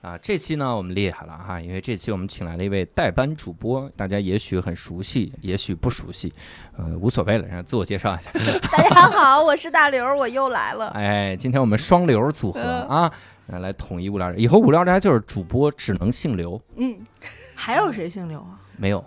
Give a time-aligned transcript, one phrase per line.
[0.00, 0.18] 啊。
[0.18, 6.32] 这期呢我们厉害了哈，因为这期我们请来了一位代班主播，大家也许很熟悉，也许不熟悉，
[6.76, 8.30] 呃，无所谓了，让自我介绍一下。
[8.70, 10.88] 大家好，我是大刘，我又来了。
[10.90, 13.12] 哎，今天我们双流组合啊，
[13.46, 16.98] 来来统一无聊斋，以后无聊斋就是主播只能姓刘，嗯，
[17.54, 18.58] 还有谁姓刘啊？
[18.80, 19.04] 没有，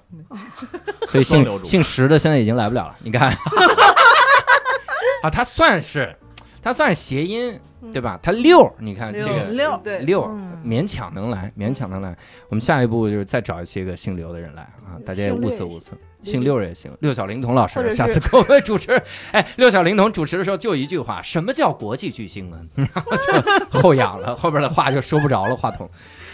[1.07, 2.95] 所以姓姓石的现在已经来不了了。
[2.99, 3.31] 你看，
[5.23, 6.13] 啊，他算是，
[6.61, 7.59] 他算是谐音，
[7.91, 8.19] 对吧？
[8.21, 12.15] 他六，你看这六个六对，六嗯勉强能来，勉强能来。
[12.49, 15.91] 我们下一步就是再找一些个姓刘的人来啊，大家也物色物色。
[16.23, 19.01] 姓六也行，六小龄童老师，下次给我们主持。
[19.31, 22.61] 哎，六小龄童主持的时候就一句话：什么叫国际巨星啊？
[22.75, 25.89] 然后就后仰了，后边的话就说不着了，话筒。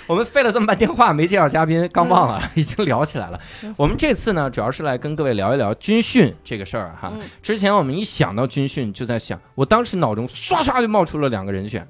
[0.08, 3.40] 我们费了这么半天话没介绍嘉宾，刚忘了， 已经聊起来了。
[3.76, 7.12] 我们这次呢，主要是来跟各位聊一聊军训这个事儿哈。
[7.14, 11.86] 嗯之前我们一想到军训，就在想，我当时脑中唰唰就冒出了两个人选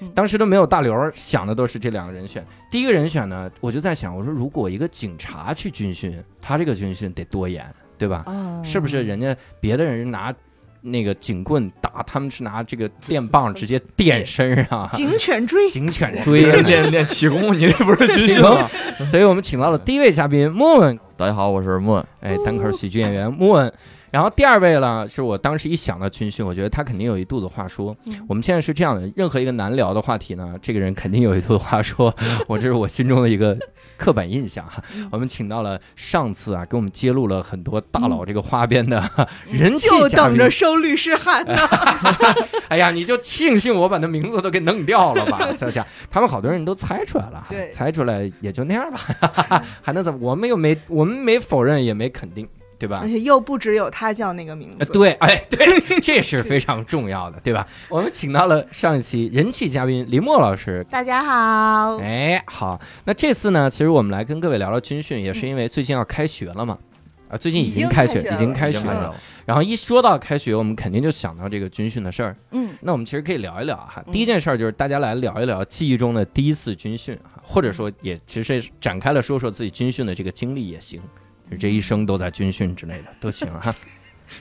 [0.00, 2.44] 嗯，当时都没有大刘儿，想的都是这两个人选。
[2.68, 7.64] 第一个人选呢，我就在想，我说如果一个警察去军训，他这个军训得多严，
[7.96, 8.24] 对吧？
[8.26, 10.34] 哦是不是人家别的人拿
[10.82, 18.68] 那个警棍打，他们是拿这个电棒直接电身上， 警犬追，警犬追 练练练气功，你这不是军训吗？
[19.04, 22.06] 所以我们请到了第一位嘉宾莫文，大家好，我是莫文。
[22.20, 23.72] 哎，单口喜剧演员莫文。
[24.12, 27.96] 然后第二位呢，是我当时一想到军训，我觉得他肯定有一肚子话说。
[28.04, 32.14] 嗯我们现在是这样的，任何一个难聊的话题呢， 这个人肯定有一肚子话说。
[32.46, 33.56] 我这是我心中的一个
[33.96, 34.82] 刻板印象哈。
[34.94, 39.02] 嗯我们请到了上次啊，给我们揭露了很多大佬这个花边的
[39.50, 41.56] 人气就等着收律师函呢。
[42.68, 50.18] 哎呀，你就庆幸我把那名字都给弄掉了吧，这下他们好多人都猜出来了，对猜出来也就那样吧，还能怎么？
[50.20, 52.46] 我们又没我们没否认也没肯定，
[52.82, 53.08] 对吧而？
[53.08, 57.64] 且又不只有他叫那个名字，呃对，哎，对，这是非常重要的，对吧？
[57.88, 60.84] 我们请到了上一期人气嘉宾林默老师。
[60.90, 66.76] 大家好，哎，好，那这次呢，其实我们来跟各位聊聊军训，也是因为最近要开学了嘛，
[67.28, 69.14] 啊，最近已已经开学，已经开学了。
[69.46, 72.36] 然后一说到开学，我们肯定就想到这个军训的事儿。
[72.50, 74.02] 嗯，那我们其实可以聊一聊哈。
[74.04, 81.06] 嗯第一件事儿就是大家来聊一聊记忆中的第一次军训哈，或者说也其实展开了说说自己军训的这个经历也行，就
[81.58, 83.74] 这一生都在军训之类的都行哈。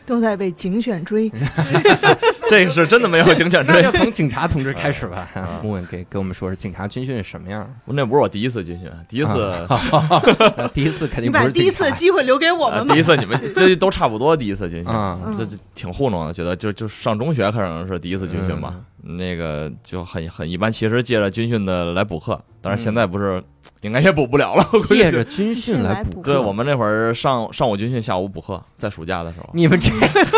[0.05, 1.29] 都在被警犬追。
[2.49, 3.91] 这个是真的没有警犬追那就。
[3.91, 5.27] 从警察同志开始吧。
[5.61, 7.69] 木问给给我们说说警察军训是什么样？
[7.83, 9.33] 那不是我第一次军训，第一次，
[9.67, 12.99] 呃第一次肯定不是把第一次机会留给我们吧呃第。
[13.01, 15.45] 一次你们这都差不多第一次军训，啊，这
[15.75, 18.73] 挺糊弄的，觉得就就上中学可能是第一次军训吧，
[19.03, 20.71] 那个就很很一般。
[20.71, 23.43] 其实借着军训的来补课，但是现在不是
[23.81, 24.65] 应该也补不了了。
[24.87, 26.31] 借着军训来补课。
[26.33, 29.89] 对我们那会儿上上午军训，下午补课，在暑假的时候，你们这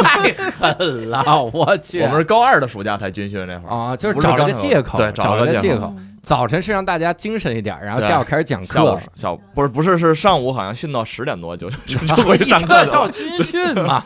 [0.02, 2.02] 太狠了，我去！
[2.02, 5.94] 我们是高二的暑假才军训那会儿，啊，就是找了个借口，对，找了个借口。
[6.22, 9.02] 早晨是让大家精神一点，然后下午开始讲下午课。
[9.14, 14.06] 下午不是不是是上午，好像训到十点多就就回去 上课这叫，军训吗？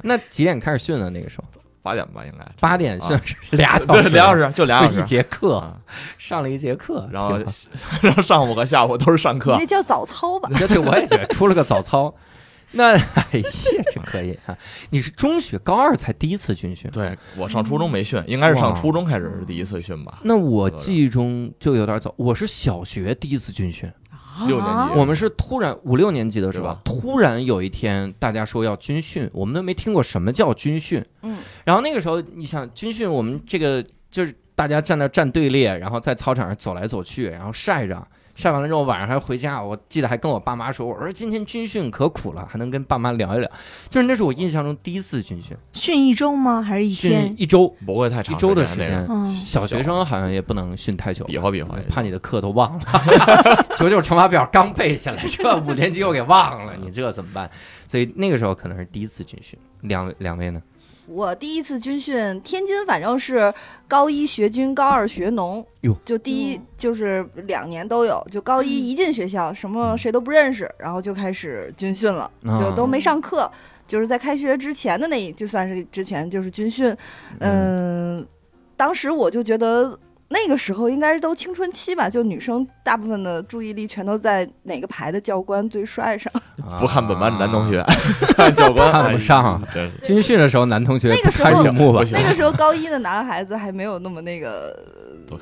[0.00, 1.10] 那几点开始训的？
[1.10, 1.44] 那个时候
[1.84, 2.44] 八点吧应该。
[2.58, 3.20] 八点是
[3.56, 5.00] 俩小对时，俩小时就俩小时。
[5.00, 5.76] 一，节课，啊。
[6.16, 7.38] 上了一节课，然后
[8.00, 9.54] 然后上午和下午都是上课。
[9.60, 10.48] 那，叫早操吧？
[10.56, 12.14] 这对我也觉得出了个早操。
[12.76, 13.50] 那 哎呀，
[13.92, 14.56] 这可以啊！
[14.90, 22.12] 你是中学高二才第一次军训，对我上初中没训，应该是上初中开始是第一次训吧，那我记忆中就有点早。
[22.16, 23.88] 我是小学第一次军训，
[24.46, 31.04] 六年级我们是突然五六年级的时候是吧，突然有一天大家说要军训，我们都没听过什么叫军训。
[31.22, 38.06] 嗯，然后那个时候你想军训，我们这个就是大家站那站队列，然后在操场上走来走去，然后晒着。
[38.34, 39.62] 晒完了之后，晚上还回家。
[39.62, 43.50] 我记得还跟我爸妈说：“我说今天军训可苦了，还能跟爸妈聊一聊。”
[43.88, 46.60] 就是那是我印象中第一次军训，训一周吗？
[46.60, 47.34] 还是一训天？
[47.38, 49.06] 一周，不会太长一周的时间。
[49.08, 52.84] 嗯，小学生好像也不能训太久，比划比划怕你的课都忘了。
[53.78, 57.50] 九九乘法表刚背下来，这五年级又给忘了，你这怎么办？
[57.86, 59.58] 所以那个时候可能是第一次军训。
[59.82, 60.60] 两两位呢？
[61.06, 63.52] 我第一次军训，天津反正是
[63.86, 65.64] 高一学军，高二学农，
[66.04, 72.58] 就第一就是两年都有，就高一一进学校，什么谁都不认识，然后就开始军训了，啊。
[72.58, 73.50] 就都没上课，
[73.86, 76.96] 就是在开学之前的那一就算是之前就是军训，
[77.40, 78.26] 嗯，
[78.76, 79.98] 当时我就觉得
[80.28, 86.32] 那个时候应该是都青春期吧，就女生大部分的注意力全都在哪个排的教官最帅上。
[86.80, 87.86] 不看本班男同学啊，
[88.36, 89.62] 看 教官看不上
[90.02, 92.06] 军训的时候，男同学那个时候看醒目吧不？
[92.06, 94.74] 行那个时候高一的男孩子还没有那么那个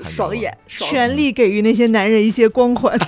[0.05, 2.99] 爽眼，全力给予那些男人一些光环。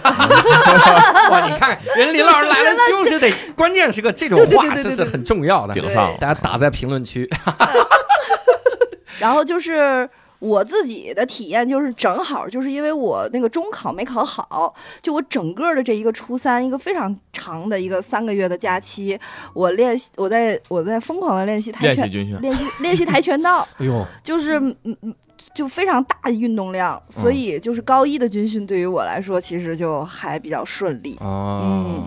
[1.31, 5.75] 哇，你看人林老师来了，就是得关键是个这种话，对对对对对这是很重要的。
[5.75, 6.17] 顶上了。
[6.21, 7.29] 大家打在评论区。
[9.19, 10.09] 然后就是
[10.45, 19.19] 我自己的体验，就是正好就是因为我那个中考没考好，就我整个的这一个初三，一个非常长的一个三个月的假期，
[19.55, 25.15] 我练习，我在我在疯狂的练习跆拳，练习军训，练习练习跆拳道， 哎呦，就是嗯嗯。
[25.53, 31.17] 就非常大的运动量，所以就是高一的军训对于我来说，其实就还比较顺利。
[31.21, 32.05] 哦，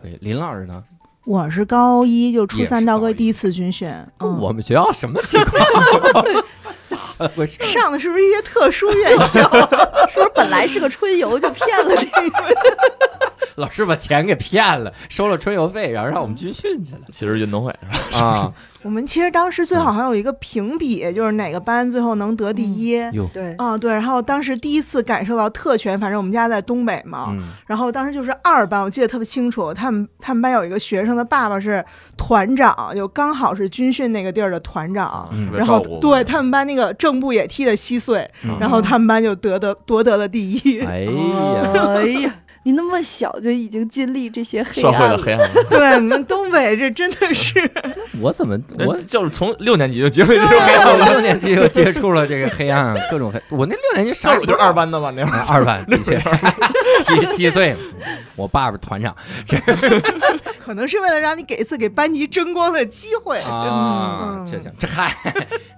[0.00, 0.16] 可以。
[0.20, 0.82] 林老师呢？
[1.26, 3.88] 我是高一就初三到高一个第一次军训，
[4.20, 6.24] 嗯，我们学校什么情况？
[7.18, 7.58] 咋回事？
[7.64, 9.42] 上的是不是一些特殊院校？
[10.08, 12.54] 是不是本来是个春游就骗了这个？
[13.56, 17.74] 老师把钱给骗了，收了春游费，然后让我们军训去了其实运动会
[18.10, 18.26] 是吧？
[18.26, 18.52] 啊！
[18.86, 22.92] 我们其实当时最好还有一个评比，就是哪个班最后能得第一。
[23.10, 31.84] 哟，对，啊，对，然后当时第一次感受到特权，反正我们家在东北嘛，嗯，然后当时就是二班，我记得特别清楚，他们他们班有一个学生的爸爸是
[32.16, 40.80] 团长，就刚好是军训那个地儿的团长，嗯然后对他们班那个正步也踢得稀碎，嗯然后他们班就得得夺得了第一。
[40.82, 42.34] 哎呀，哎呀，
[42.66, 45.50] 你那么小就已经经历这些黑社会暗了，的黑暗。
[45.70, 47.70] 对，你们东北这真的是，
[48.20, 53.40] 我怎么我就是从六年级就经历这种黑暗六年级就接触了这个黑暗，各种黑。
[53.50, 54.72] 我那六年级啥就是二。
[54.76, 55.10] 班的吧？
[55.16, 56.20] 那会哎儿二班的确，
[57.08, 57.74] 十七岁，
[58.34, 59.16] 我爸爸团长
[60.62, 63.38] 可能是为了让你给一次给班级争光的机会。
[63.38, 65.16] 啊，嗯这这这嗨，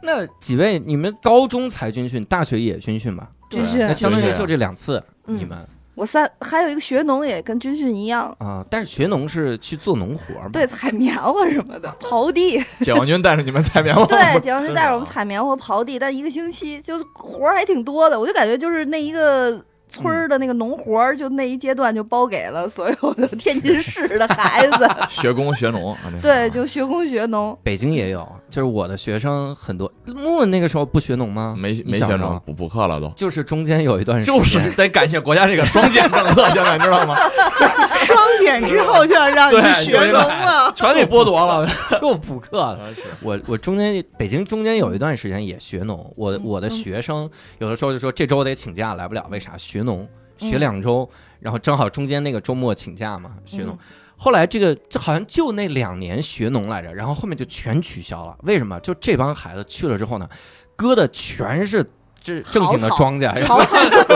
[0.03, 3.29] 那几位你们高中才军训，大学也军训吧？
[3.51, 5.57] 军训那相当于就这两次，嗯你们
[5.99, 10.49] 我三还有一个学农也跟军训一样，啊，但是学农是去做农活嘛？
[10.53, 12.63] 对，采棉花什么的，刨地。
[12.81, 19.61] 解放军带着你们采棉花，对，解放军带着我们采棉花、刨地，但一个星期就是活儿还挺多的，我就感觉就是那一个。
[19.89, 27.59] 村儿的那个农活儿，就那一阶段就包给了所有的天津市的孩子， 学工学农啊，对，就学工学农。
[27.63, 29.91] 北京也有，就是我的学生很多。
[30.07, 31.55] 木那个时候不学农吗？
[31.59, 33.09] 没没学农，补补课了都。
[33.17, 37.17] 就是中间有一段时间，就是得感谢国家这个双减政策，现在知道吗？
[37.95, 40.73] 双减之后就要让你去学农了。
[40.75, 41.69] 全给剥夺了。
[42.01, 42.79] 就补课了。
[43.23, 49.57] 我我中间北京中间有一段时间也学农，我我的学生有的时候就说这周得请假来不了，为啥？
[49.57, 51.09] 学农学两周，
[51.41, 53.79] 然后正好中间那个周末请假嘛，学农。
[54.17, 58.37] 后来这个这好像就那两年学农来着，然后后面就全取消了。
[58.43, 58.79] 为什么？
[58.81, 60.29] 就这帮孩子去了之后呢，
[60.75, 61.89] 割的全是
[62.21, 63.61] 这正经的庄稼，然后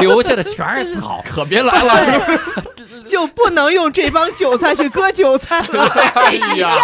[0.00, 1.22] 留下的全是草。
[1.26, 2.40] 可别来了！
[3.06, 5.86] 就不能用这帮韭菜去割韭菜了。
[6.14, 6.76] 哎呀，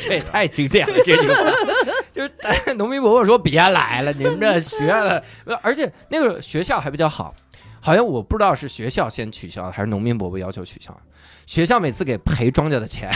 [0.00, 1.34] 这也太经典了，这句话
[2.12, 5.22] 就是哎农民伯伯说别来了，你们这学了，
[5.62, 7.34] 而且那个学校还比较好，
[7.82, 10.96] 好像我不知道是学校先取消的，还是农民伯伯要求取消。
[11.44, 13.10] 学校每次给赔庄稼的钱，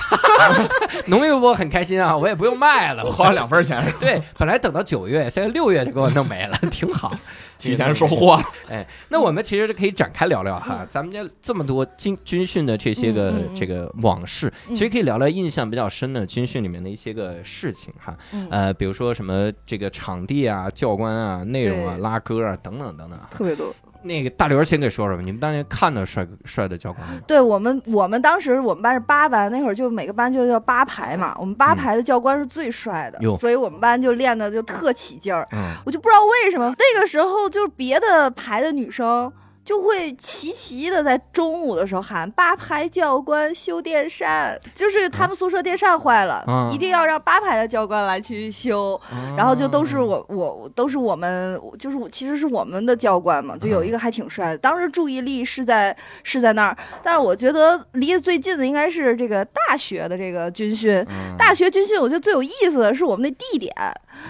[1.07, 7.17] 农民伯伯很开心啊，我也不用卖了，我花了两分钱， 对，本来等到九月，现在六月就给我弄没了， 挺好。
[7.59, 8.43] 提前收获了。
[8.69, 18.15] 哎，那我们其实可以展开聊聊哈，咱们家这么多军军训的这些个、这个往事，嗯其实可以聊聊印象比较深的军训里面的一些个事情哈。
[18.33, 23.29] 嗯呃，比如说什么这个场地啊、教官啊、内容啊、拉歌啊等等等等啊。
[23.31, 23.75] 特别多。
[24.07, 27.15] 那个大刘先给说说吧，你们当年看到帅帅的教官吗？
[27.27, 31.37] 对我们，我们当时我们班是八班，那会儿就每个班就叫八排嘛。
[31.39, 35.47] 我们八排的教官是最帅的，哟所以我们班就练的就特起劲儿。
[35.53, 39.33] 嗯，我就不知道为什么那个时候，就是别的排的女生
[39.67, 48.99] 就会齐齐的在中午的时候喊“八排教官修电扇”，就是他们宿舍电扇坏了，啊一定要让八排的教官来去修。
[49.37, 54.59] 然后就都是我我都是我们，就是其实是我们的教官嘛，就有一个还挺帅的。
[54.59, 60.95] 当时注意力是在是在那儿，但是我觉得离得最近的应该是这个大学的这个军训。
[61.11, 63.73] 嗯大学军训，我觉得最有意思的是我们那地点，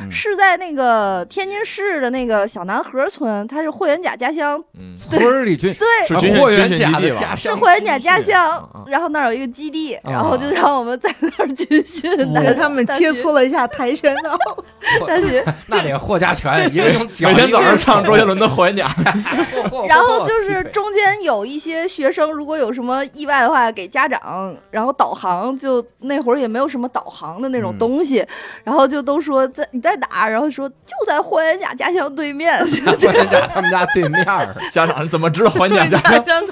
[0.03, 0.11] 嗯。
[0.11, 12.11] 是在那个天津市的那个小南河村，它是霍元甲家乡，嗯，村儿里军对，是霍元甲家乡，是霍元甲家乡然后那儿有一个基地，嗯然后就让我们在那儿军训。
[12.35, 14.39] 哇给他们切磋了一下跆拳道，
[15.07, 18.89] 大学，那得霍家拳， 一个用，每天早上唱周杰伦，伦的《霍元甲
[19.89, 28.25] 》，然后就是中间有一些学生，如果有什么意外的话，给家长然后导航，就那会儿也没有什么导航的那种东西，
[28.65, 30.31] 然后就都说在你在哪儿？
[30.31, 32.59] 然后说就在霍元甲家乡对面。
[32.65, 35.99] 霍元甲他们家对面儿，家长怎么知道霍元甲？
[36.01, 36.43] 家乡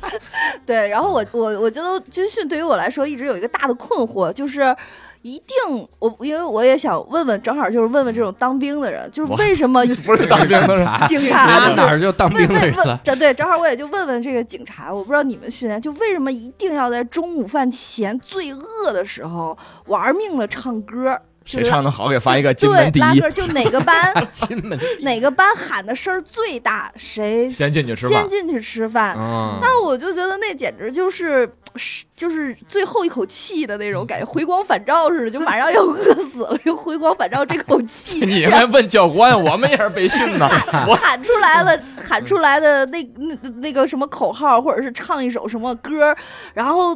[0.66, 4.74] 对，然后我我我觉得军训对于我来说一直有一个大的困惑，就是
[5.22, 13.00] 一定我因为我也想问问，正好就是问问这种当兵的人，就是为什么 不是当兵的人，察，警察哪儿就当兵的问问人了？
[13.04, 19.56] 这对，正好我也就问问这个警察，我不知道你们训练就为什么一定要在中午饭前最饿的时候
[19.86, 21.16] 玩命的唱歌？
[21.48, 28.20] 谁唱的好给发一个 金门第一，对拉歌，就哪个班金门哪个班喊的声儿最大，谁先进去吃饭。
[28.20, 29.16] 先进去吃饭。
[29.18, 40.46] 嗯但是我就觉得那简直就是是就是最后一口气的那种 感觉，回光返照似的，就马上要饿死了，又回光返照这口气， 你还问教官，我们也是被训的。
[40.86, 46.14] 我喊出来了，喊出来的那那那个什么口号，或者是唱一首什么歌，
[46.52, 46.94] 然后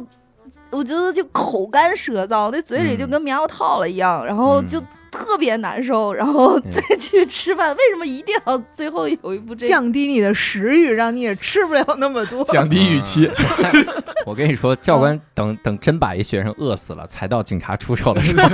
[0.73, 9.69] 我觉得就口干舌燥，那嘴里就跟棉袄套了一样，然后就特别难受，然后嗯再去吃饭，为什么一定要最后有一步这个？
[9.69, 12.43] 降低你的食欲，让你也 吃不了那么多。
[12.45, 13.29] 降低预期
[14.25, 18.49] 我跟你说，教官等等真把一学生饿死了，才到警察出手的时候，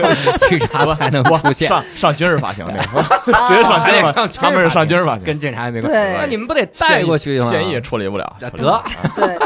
[0.49, 1.69] 警察才能出现。
[1.69, 5.97] 上上军事法庭那个，啊直接上军事法还得上军事他们是上军事法庭，跟警察也没关系。
[5.99, 7.47] 对那你们不得带过去吗？
[7.49, 8.35] 现役处理不了。
[8.39, 8.49] 得
[9.15, 9.37] 对，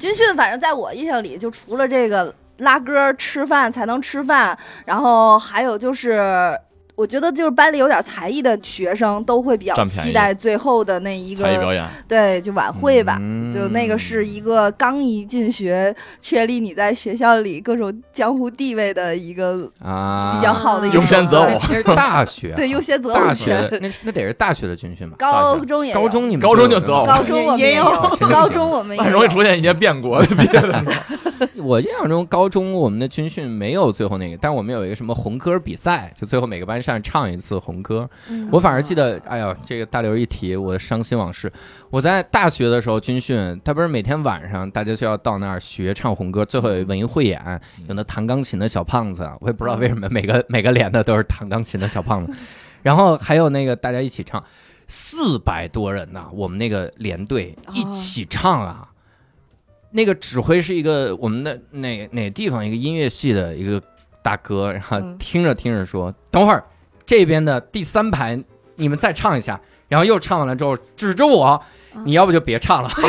[0.00, 6.58] 军训反正在我印象里，就除了这个拉歌、吃饭才能吃饭，然后还有就是。
[6.94, 13.18] 我觉得就是班里有点才艺的学生都会比较期待最后的那一个，才艺表演，对，就晚会吧。
[13.20, 23.80] 嗯就那个是一个刚一进学，确立你在学校里各种江湖地位的一个啊，比较好的一个优先择偶 那是大学，对优先择大学偶权。
[23.82, 25.16] 那那得是大学的军训吧？
[25.18, 27.84] 高中也有高中你们高中就择偶高中我们也有
[28.30, 30.16] 高中我们也很容易出现一些变故。
[30.20, 30.84] 毕业的
[31.56, 38.08] 我印象中高中我们的军训没有最后那个，但我们有一个什么红歌比赛，就最后每个班上唱一次红歌。
[38.28, 41.52] 嗯我反而记得，哎呀，这个大刘一提，我的伤心往事。
[41.90, 52.32] 我在大学的时候军训，他不是每天晚上大家就要到那儿学唱红歌，最后有文艺汇演，有那弹钢琴的小胖子，我也不知道为什么每个每个连的都是弹钢琴的小胖子，
[52.82, 54.42] 然后还有那个大家一起唱，
[54.88, 58.88] 四百多人呐，我们那个连队一起唱啊。
[59.92, 63.82] 那个指挥是一个我们的哪哪地方一个音乐系的一个
[64.22, 66.62] 大哥，然后嗯听着听着说，等会儿
[67.10, 68.40] 这边的第三排
[68.76, 71.60] 你们再唱一下，然后又唱完了之后指着我，
[71.96, 72.90] 嗯你要不就别唱了。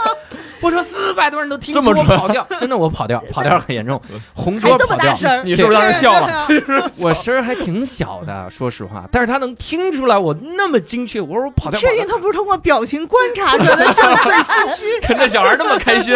[0.60, 4.00] 我说四百多人都听出这么准 我跑调，真的我跑调，跑调很严重，
[4.34, 5.10] 红还这么歌跑调。
[5.10, 6.48] 大声，你是不是当时笑了？
[7.02, 11.20] 我声儿还挺小的，说实话，但是他能听出来我那么精确。
[11.20, 15.06] 我说我跑调，确定他不是通过表情观察出来的，就是最心虚。
[15.06, 16.14] 跟这小孩那么开心，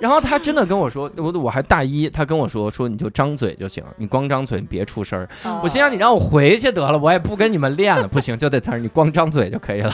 [0.00, 5.28] 然后他真的跟我说，我我还大一，他跟我说说你就张嘴就行，你光张嘴，你别出声儿。
[5.44, 9.92] 哦我心想你让我回去得了，我也不跟你们练了，不行就得在这儿你光张嘴就可以了。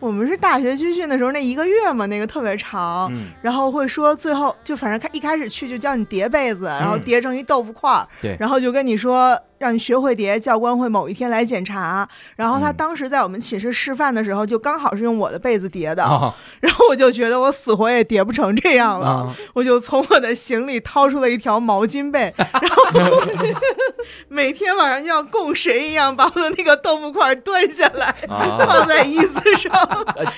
[0.00, 8.36] 我们是大学军训的时候那一个月嘛，那个特别长，嗯，然后会说最后就反正开一开始去就叫你叠被子，然后叠成一豆腐块儿，对。
[8.38, 12.08] 然后就跟你说让你学会叠，教官会某一天来检查。
[12.36, 12.74] 然后他嗯。
[12.78, 22.70] 当时在我们寝室示范的时候，就刚好是用我的被子叠的，啊 然后我就觉得我死活也叠不成这样了，啊，我就从我的行李掏出了一条毛巾被，然
[23.10, 23.20] 后
[24.28, 28.14] 每天晚上就像供神一样把我的那个豆腐块端下来。
[28.28, 29.72] 啊，放在椅子上，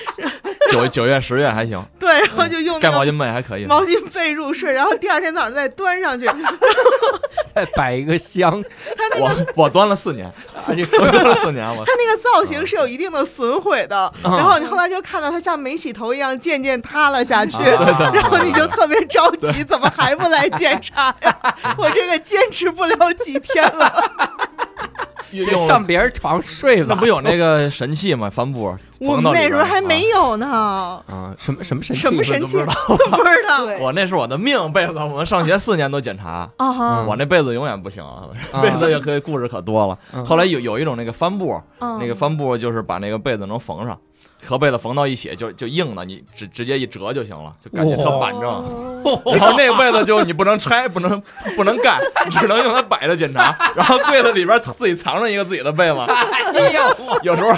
[0.71, 3.65] 九九月十月还行，对，然后就用那个盖毛巾被还可以。
[3.65, 6.29] 毛巾被入睡，然后第二天早上再端上去。
[7.53, 8.63] 再摆一个香，
[8.95, 10.31] 他那个我我端了四年，
[10.67, 10.73] 我
[11.11, 21.37] 端了四年， 我他那个造型是有一定的损毁的，然后你后来就看到他像没洗头一样渐渐塌了下去，啊然后你就特别着急，怎么还不来检查呀？
[21.77, 24.11] 我这个坚持不了几天了。
[25.31, 26.87] 就用上别人床睡吧。
[26.89, 28.29] 那不有那个神器吗？
[28.29, 30.45] 帆布我们那时候还没啊有呢，
[31.07, 31.33] 啊？
[31.39, 32.01] 什么什么神器？
[32.01, 32.65] 什么神器我
[32.97, 36.49] 都不知道我那是我的命被子，我们上学四年都检查。
[36.57, 38.03] 啊哈嗯我那被子永远不行，
[38.61, 39.97] 被子也可以故事可多了。
[40.13, 43.97] 嗯后来有有一种那个帆布，嗯那个帆布就是把那个被子能缝上，
[44.45, 48.43] 和被子缝到一起就就硬的，你直直接一折就行了，就感觉特板正。
[48.43, 48.87] 哦
[49.35, 51.19] 然后那个被子就你不能拆，不能
[51.55, 53.55] 不能盖，只能用它摆着检查。
[53.75, 56.81] 然后柜子里边自己藏着一个自己的被子，哎呦，
[57.23, 57.51] 有时候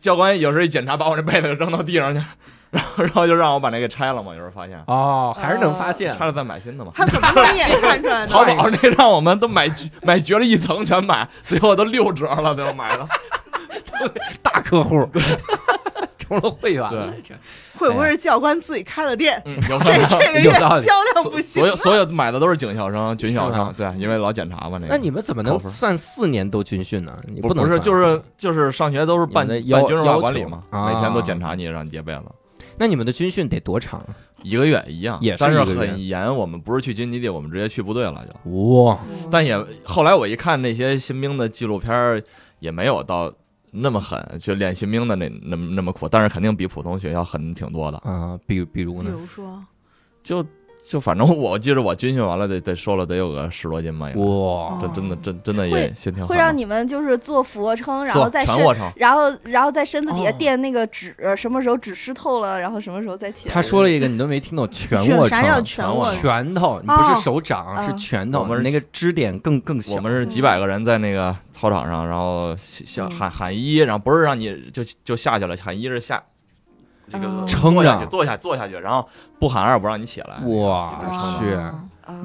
[0.00, 2.22] 教官有时候一检查，把我这被子扔到地上去，
[2.70, 4.32] 然后然后就让我把那给拆了嘛。
[4.32, 6.10] 有时候发现哦，还是能发现。
[6.16, 6.92] 拆了再买新的嘛。
[6.94, 8.54] 他怎么能眼看出来 淘呢？
[8.56, 9.70] 宝那让我们都买
[10.02, 13.06] 买绝了一层全买，最后都六折了，最后买的。
[14.40, 15.06] 大客户，
[16.28, 17.12] 充了会员了。
[17.24, 17.34] 这
[17.78, 19.42] 会不会是教官自己开的店？
[19.46, 20.18] 嗯，有可这。
[20.18, 24.86] 这个月销量不行所有所有买的都是警校生、军校生，对，因为老检查嘛，那个。
[24.88, 27.16] 那你们怎么能算四年都军训呢？
[27.26, 32.22] 你不能不是就是就是上学都是办的要办军事管理嘛，啊每天都检查你，让你叠被子，
[32.76, 34.08] 那你们的军训得多长啊？
[34.42, 36.32] 一个月一样，也是但是很严。
[36.32, 38.50] 我们不是去军基地，我们直接去部队了就。
[38.50, 38.96] 哇，
[39.32, 42.22] 但也后来我一看那些新兵的纪录片，
[42.60, 43.32] 也没有到
[43.70, 47.98] 那么狠，就练新兵的那那么那么苦，但是肯定比普通学校狠挺多的。
[47.98, 49.10] 啊，比比如比呢？
[49.10, 49.64] 如说，
[50.22, 50.44] 就
[50.88, 56.26] 就反正我记着我军训完了得得瘦了得有个十多斤吧，哇，这真的真真的也会心挺。
[56.26, 63.54] 会让你们就是做俯卧撑，然后做在身，全卧撑，然后然后在身子底下哦垫那个纸，什么时候纸湿透了，然后什么时候再起来。
[63.54, 65.60] 他说了一个你都没听懂，拳卧啥叫。
[65.60, 66.10] 全卧？
[66.14, 69.96] 拳头，你不是手掌，哦是拳头，我们是那个支点更更小。
[69.96, 72.56] 我们是几百个人在那个操场上，然后
[73.10, 76.22] 喊喊一，然后不是让你就就下去了，喊一是下。
[77.10, 79.06] 这个哦撑着坐下，坐下，坐下去，然后
[79.38, 80.36] 不喊二不让你起来。
[80.46, 81.74] 哇哦去啊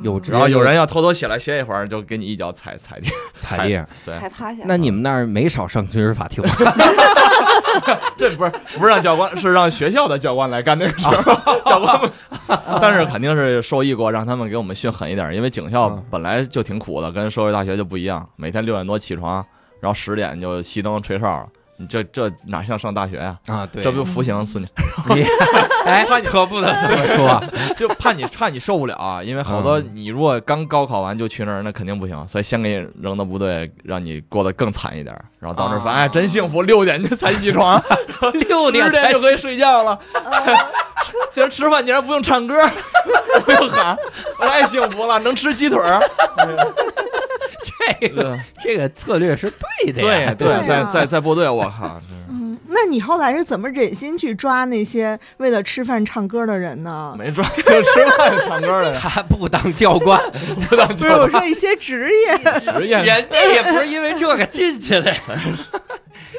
[0.01, 3.11] 有然后有人要偷偷起来歇一会儿，就给你一脚踩踩地。
[3.35, 3.85] 踩地。
[4.05, 4.63] 对，才趴下。
[4.65, 6.41] 那你们那儿没少上军事法庭
[8.15, 11.21] 这不是不是让教官，是让学校的教官来干这个事儿。
[11.65, 12.09] 教官们，
[12.79, 18.25] 但是肯定是受益过，让他们给我们训狠一点，因为警校嗯本来就挺苦的，跟社会大学就不一样。
[18.37, 19.45] 每天六点多起床，
[19.81, 21.47] 然后十点就熄灯吹哨了。
[21.83, 23.37] 你这这哪像上大学呀？
[23.47, 23.67] 啊？
[23.71, 24.69] 对，这不就服刑四年？
[25.15, 25.23] 你
[25.85, 27.43] 哎你，可不能 这么说。
[27.75, 35.13] 就怕你怕你受不了啊，因为好多嗯你如果刚高考完就去那儿，那肯定不行，所以先给你扔到部队，让你过得更惨一点。
[35.43, 37.83] 然后到那儿发现，啊哎，真幸福，六点就才起床，
[38.47, 39.99] 六点才十点就可以睡觉了。
[41.29, 42.55] 今儿吃饭竟然不用唱歌，
[43.43, 43.97] 不用喊，
[44.39, 46.01] 太幸福了，能吃鸡腿儿。
[47.99, 49.51] 这个这个策略是
[49.83, 50.33] 对的呀。
[50.33, 57.15] 对对啊在在在部队，我靠，嗯，那你后来是怎么忍心去抓那些为了吃饭唱歌的人呢？
[57.17, 60.19] 没抓吃饭唱歌的人，他不当教官，
[60.69, 65.13] 不当不是，我说一些职业，职业人家也不是因为这个进去的。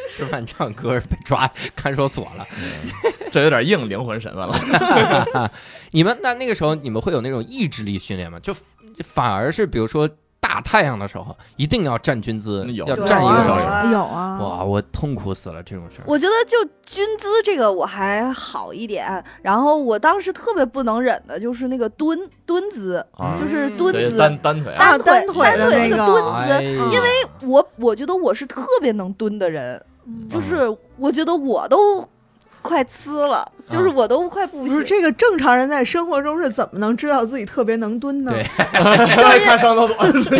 [0.08, 2.46] 吃饭唱歌被抓看守所了。
[3.32, 5.50] 这有点硬灵魂审问了。
[5.90, 8.38] 你们那那个时候你们会有那种意志力训练吗？
[8.40, 8.54] 就
[9.02, 10.08] 反而是比如说
[10.46, 13.92] 大太阳的时候，一定要站军姿，要站一个小时。
[13.92, 16.04] 有啊哇，我痛苦死了这种事儿。
[16.06, 23.34] 我觉得就军姿这个我还好一点，然后我当时特别不能忍的就是那个蹲蹲姿，啊。
[23.34, 26.06] 就是蹲姿，单单腿啊，大单腿的那个单腿那个。
[26.06, 26.62] 蹲姿，哎。
[26.92, 27.08] 因为
[27.40, 29.82] 我我觉得我是特别能蹲的人，
[30.28, 32.06] 就是我觉得我都
[32.60, 34.84] 快呲了，就是我都快不行不是。
[34.84, 38.32] 这个正常人在生活中是怎么能知道自己特别能蹲呢？
[38.32, 38.44] 对
[40.12, 40.30] 就是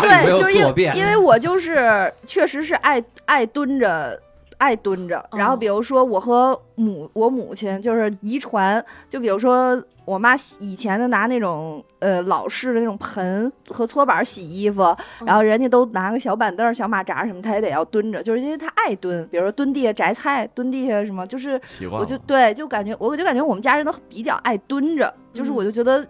[0.00, 4.20] 对，就是因因为我就是确实是爱爱蹲着。
[4.60, 14.94] 爱蹲着，然后比如说我和母我母亲就是遗传，就比如说我妈以前的拿那种呃老式的那种盆和搓板洗衣服，
[15.24, 25.54] 然后人家都拿个小板凳、小马扎什么，她也得要蹲着，就是因为她爱蹲，比如说蹲地下摘菜、蹲地下什么，就是我就对，就感觉我就感觉我们家人都比较爱蹲着，就是嗯。
[25.54, 26.06] 我就觉得，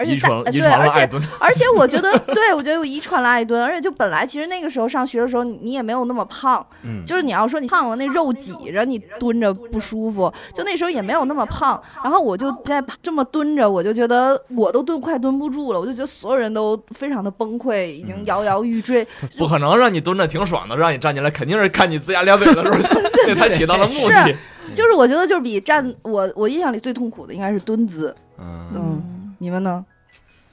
[0.00, 11.78] 而且对，传遗传而且了爱蹲，而且我觉得， 对我觉得我遗传了爱蹲，而且就本来其实那个时候上学的时候，你你也没有那么胖，嗯，就是你要说你胖了，那肉挤着你蹲着不舒服，就那时候也没有那么胖。
[12.02, 19.06] 然后我就在这么蹲着，我就觉得我都蹲快蹲不住了，我就觉得所有人都非常的崩溃，已经摇摇欲坠。
[19.36, 24.34] 不可能让你蹲着挺爽的，让你站起来，肯定是看你龇牙咧嘴的时候， 这才起到了目的。
[24.72, 29.84] 就是我觉得就是比站我我印象里最痛苦的应该是蹲姿，嗯，嗯，你们呢？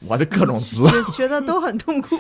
[0.06, 2.18] 我的各种姿，觉 觉得都很痛苦。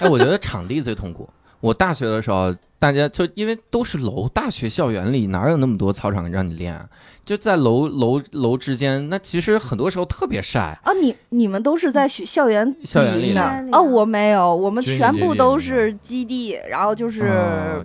[0.00, 1.28] 哎，我觉得场地最痛苦。
[1.60, 6.86] 我大学的时候，大家就因为都是楼，大学校园里哪有那么多操场让你练啊？
[7.26, 10.76] 就在楼楼楼之间，那其实很多时候特别晒。
[10.82, 13.68] 啊，你你们都是在学校园校园里呢呢？
[13.76, 17.30] 哦，我没有，我们全部都是基地，然后就是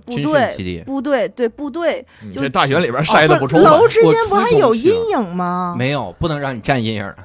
[0.05, 2.03] 部队，基地部队对部队，
[2.33, 3.69] 就大学里边晒的不充分。
[3.69, 5.75] 楼之间不还有阴影吗？
[5.77, 7.15] 没有，不能让你占阴影儿。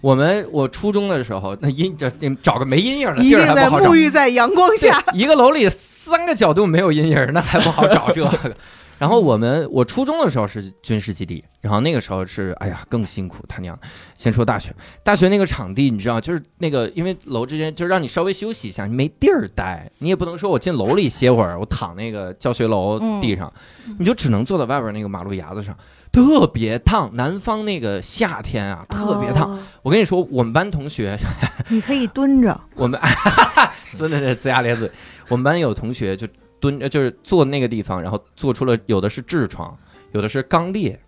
[0.00, 2.10] 我们我初中的时候，那阴找
[2.42, 3.94] 找个没阴影的地儿一定在还不好找沐。
[3.94, 5.02] 浴在阳光下。
[5.12, 8.56] 一个楼里三个角度没有阴影儿，那还不好找这个。
[8.98, 13.78] 然后我们我初中的时候是军事基地，然后那个时候是哎呀更辛苦，他娘。
[14.16, 23.52] 先说大学，大学那个场地你知道，就是那个因为楼之间就让你稍微休息一下，你没地儿待，你也不能说我进楼里歇会儿，我躺那个教学楼地上，
[23.98, 25.76] 你就只能坐在外边那个马路牙子上，
[26.16, 27.10] 特别烫。
[27.14, 29.50] 南方那个夏天啊，特别烫。
[29.50, 31.16] 哦我跟你说，我们班同学
[31.68, 32.98] 你可以蹲着，我们
[33.96, 34.90] 蹲在这呲牙咧嘴。
[35.28, 36.26] 我们班有同学就
[36.58, 39.76] 蹲，呃就是坐那个地方，然后做出了有的是痔疮，
[40.10, 40.98] 有的是肛裂，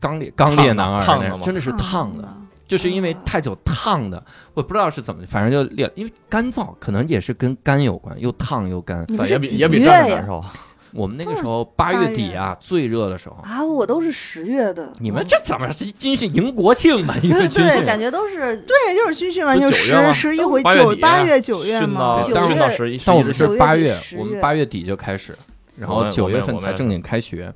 [0.00, 4.20] 肛裂肛裂男儿真的是烫的，啊就是因为太久烫的，
[4.54, 9.04] 我不知道是怎么，反正就裂，因为干燥，可能也是跟肝有关，又烫又干。
[9.16, 10.26] 但也比也比月呀站着难？
[10.26, 10.44] 受。
[10.94, 13.36] 我们那个时候八月底啊，最热的时候。
[13.42, 14.92] 啊，我都是十月的。
[15.00, 17.14] 你们这怎么是军训迎国庆嘛？
[17.22, 25.36] 因为军对，训感觉都是对，就是军训完就十十一回九八月九月训嘛到，九训到月十一，但我们是八月我们八月底就开始，
[25.76, 27.52] 然后九月份才正经开学。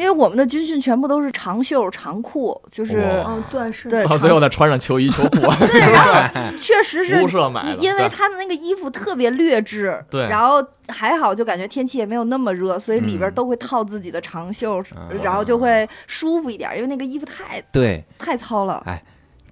[0.00, 5.36] 因为我们的军训全部都是长袖长裤，就是哇嗯，对是，对到最后再穿上秋衣秋裤，
[5.66, 6.12] 对， 然后
[6.58, 7.76] 确实是无社买的。
[7.82, 18.82] 因为他的那个衣服特别劣质，对然后还好，就感觉天气也没有那么热，所以里边嗯都会套自己的长袖，嗯然后就会舒服一点，因为那个衣服太对，太糙了。
[18.86, 19.02] 哎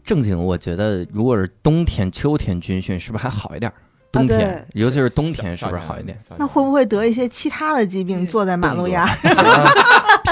[0.02, 3.70] 正经，我觉得如果是冬天、秋天军训，是不是还好一点？
[4.10, 6.18] 冬天，对尤其是冬天，是不是好一点？？
[6.36, 8.26] 那会不会得一些其他的疾病？
[8.26, 9.70] 坐在马路牙，啊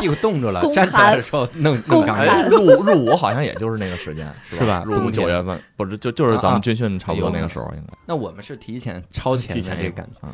[0.01, 2.49] 屁股冻着了， 站起来的时候弄弄宫感哎，觉。
[2.49, 10.29] 入伍入伍好像也就是那个时间，是是吧入伍九月份，不是就就是咱们军训差不多那个时候，应该那我们是提前超前的这个感觉。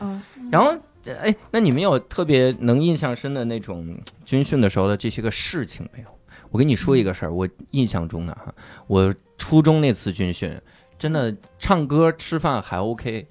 [0.51, 0.71] 然后，
[1.05, 6.09] 呃哎，那你们有特别能印象深的那种军训的时候的这些个事情没有？
[6.51, 8.53] 我跟你说一个事儿，我印象中的哈，
[8.87, 10.55] 我初中那次军训，
[11.03, 13.27] 真的唱歌吃饭还 OK，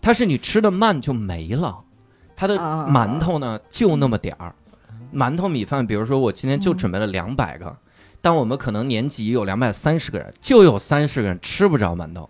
[0.00, 1.84] 它是你吃的慢就没了，
[2.34, 4.54] 它的啊馒头呢就那么点儿，
[5.14, 7.76] 馒头米饭，比如说我今天就准备了两百个，
[8.22, 12.26] 但我们可能年级有两百三十个人，就有三十个人吃不着馒头。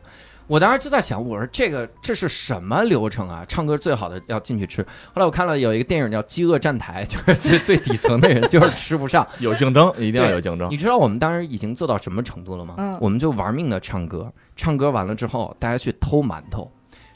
[0.50, 3.44] 我当时就在想，我说这个这是什么流程啊？
[3.46, 4.82] 唱歌最好的要进去吃。
[4.82, 9.24] 后来我看了有一个电影叫《饥饿站台》，就是最最底层的人就是吃不上。
[9.38, 10.76] 有竞争，一定要有竞争你。
[10.76, 12.74] 知道我们当时已经做到什么程度了吗？
[12.78, 16.68] 嗯我们就玩命的唱歌，唱歌完了之后，大家去偷馒头，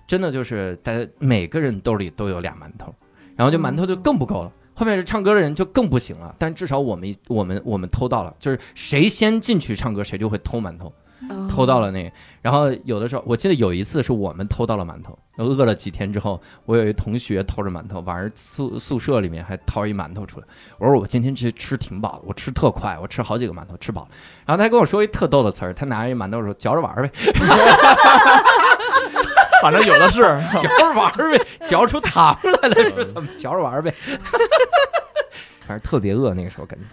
[0.06, 2.94] 真的就是大家每个人兜里都有俩馒头，
[3.34, 4.52] 然后就馒头就更不够了。
[4.74, 10.92] 后面是唱歌的人就更不行了，但至少我们我们我们偷到了，就是谁先进去唱歌，谁就会偷馒头。
[11.30, 12.10] 嗯偷到了那个，
[12.42, 20.46] 然后有的时候我记得有一次是我们偷到了馒头，饿了几天之后，我有一同学偷着馒头，晚上宿宿舍里面还掏一馒头出来，
[20.78, 24.08] 我说我今天吃吃挺饱的，我吃特快，我吃好几个馒头吃饱了，
[24.46, 27.10] 然后他跟我说一特逗的词儿，他拿着一馒头说嚼着玩儿呗，
[29.62, 30.22] 反正有的是，
[30.60, 33.28] 嚼着玩儿呗，嚼出糖来了是怎么？
[33.38, 33.94] 嚼着玩儿呗，
[35.66, 36.84] 反正特别饿那个时候感觉，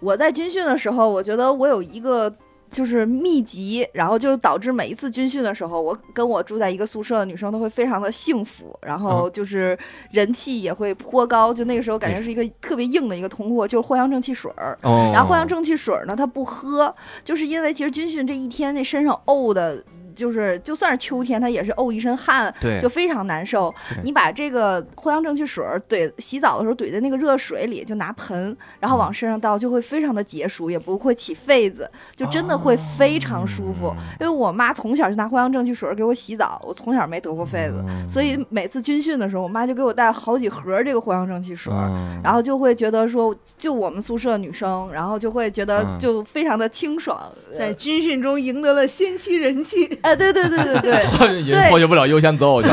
[0.00, 2.32] 我在军训的时候，我觉得我有一个
[2.74, 9.78] 就是密集，然后就导致每一次军训的时候，我跟我住在一个宿舍的女生都会非常的幸福，然后就是
[10.10, 11.54] 人气也会颇高。
[11.54, 14.76] 就那个时候感觉是一个特别硬的一个通货，就是藿香正气水儿。
[14.82, 16.92] 哦然后藿香正气水儿呢，它不喝，
[17.24, 19.82] 就是因为其实军训这一天那身上呕的。
[20.14, 23.74] 就是，就算是秋天，它也是沤一身汗，对就非常难受。
[24.02, 33.88] 你把这个藿香正气水儿怼洗澡的时候怼在那个热水里，就拿盆，然后往身上倒，就会非常的解暑，也不会起痱子，就真的会非常舒服。
[33.88, 41.72] 哦因为我妈从小就拿藿香正气水给我洗澡，我从小没得过痱子，嗯所以每次军训的时候，我妈就给我带好几盒这个藿香正气水。
[41.72, 47.20] 嗯然后就会觉得说，就我们宿舍女生，然后就会觉得嗯就非常的清爽。
[47.58, 49.98] 在军训中赢得了先期人气。
[50.04, 52.70] 哎，对对对对对，也 获取不了优先择偶权。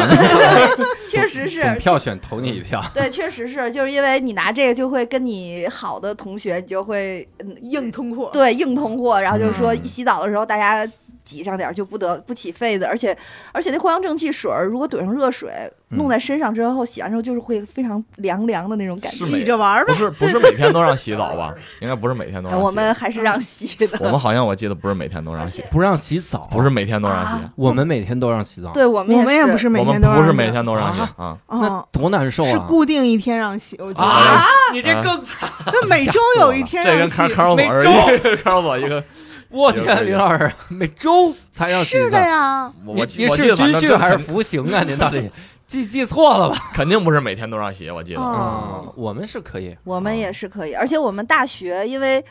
[1.08, 2.84] 确实是票选投你一票。
[2.94, 10.86] 对，确实是，就是因为你拿这个，就会跟你好的同学，你就会嗯硬通货，对硬通货，然后就是说洗澡的时候大家
[11.24, 13.16] 挤上点儿就不得不起痱子，而且
[13.52, 15.50] 而且那藿香正气水儿如果怼上热水，
[15.90, 19.26] 嗯弄在身上之后洗完之后就是会非常凉凉的那种感觉。
[19.26, 19.94] 是挤着玩儿呗。
[19.94, 21.54] 不是不是每天都让洗澡吧？
[21.82, 22.66] 应该不是每天都哎让洗。
[22.66, 23.98] 我们还是让洗的。
[24.00, 31.38] 我们好像我记得不是每天都让洗，不让洗澡，不是每天都让洗啊，我们每天都让洗澡，对我们我们也不是每天都让洗不是每天都让洗啊啊。
[31.50, 32.52] 那嗯，多难受啊！
[32.52, 34.04] 是固定一天让洗，我记得。
[34.04, 35.50] 啊，你啊这更惨！
[35.66, 39.04] 那每周有一天这跟让洗看看守所每而周已，看守所一个。
[39.52, 44.84] 我天，林老师每周才让是的，呀，我你我我记你是军训还是肯服刑啊？
[44.84, 45.30] 您到底
[45.68, 46.72] 记记错了吧？
[46.74, 48.22] 肯定不是每天都让洗，我记得。
[48.22, 52.24] 哦嗯，我们是可以，我们也是可以，而且我们大学，因为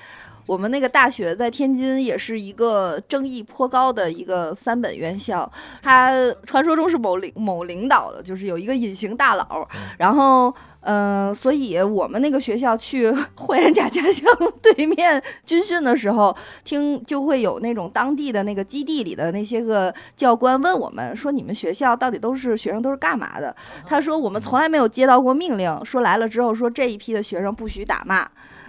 [0.47, 5.51] 我们那个大学在天津也是一个争议颇高的一个三本院校，
[5.83, 6.13] 它
[6.45, 10.55] 传说中是某领某领导的，就是有一个隐形大佬，然后。
[10.83, 14.27] 嗯、所以我们那个学校去霍元甲家乡
[14.63, 28.27] 对面军训的时候，听就会有那种当地的那个基地里的那些个教官问我们说：“你们学校到底都是学生都是干嘛的？”他说：“我们从来没有接到过命令，说来了之后说这一批的学生不许打骂，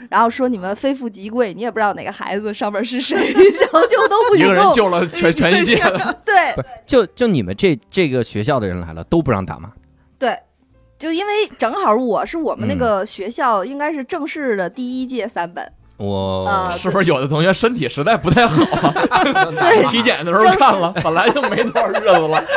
[0.10, 3.16] 然后说你们非富即贵，你也不知道哪个孩子上面是谁，
[3.62, 4.74] 然后就都不一个人许动。
[4.74, 5.76] 救了全全世界。
[6.26, 9.72] 对就就你们这这个学校的人来了都不让打吗，
[10.18, 10.38] 对，
[10.98, 18.94] 就因为正好我是我们那嗯个学校应该是正式的第一届三本，我啊是不是有的同学身体实在不太好啊？
[19.46, 22.44] 对体检的时候看了，本来就没多少日子了。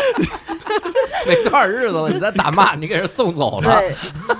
[1.26, 3.80] 没多少日子了，你再打骂，你给人送走了。
[3.80, 3.94] 对，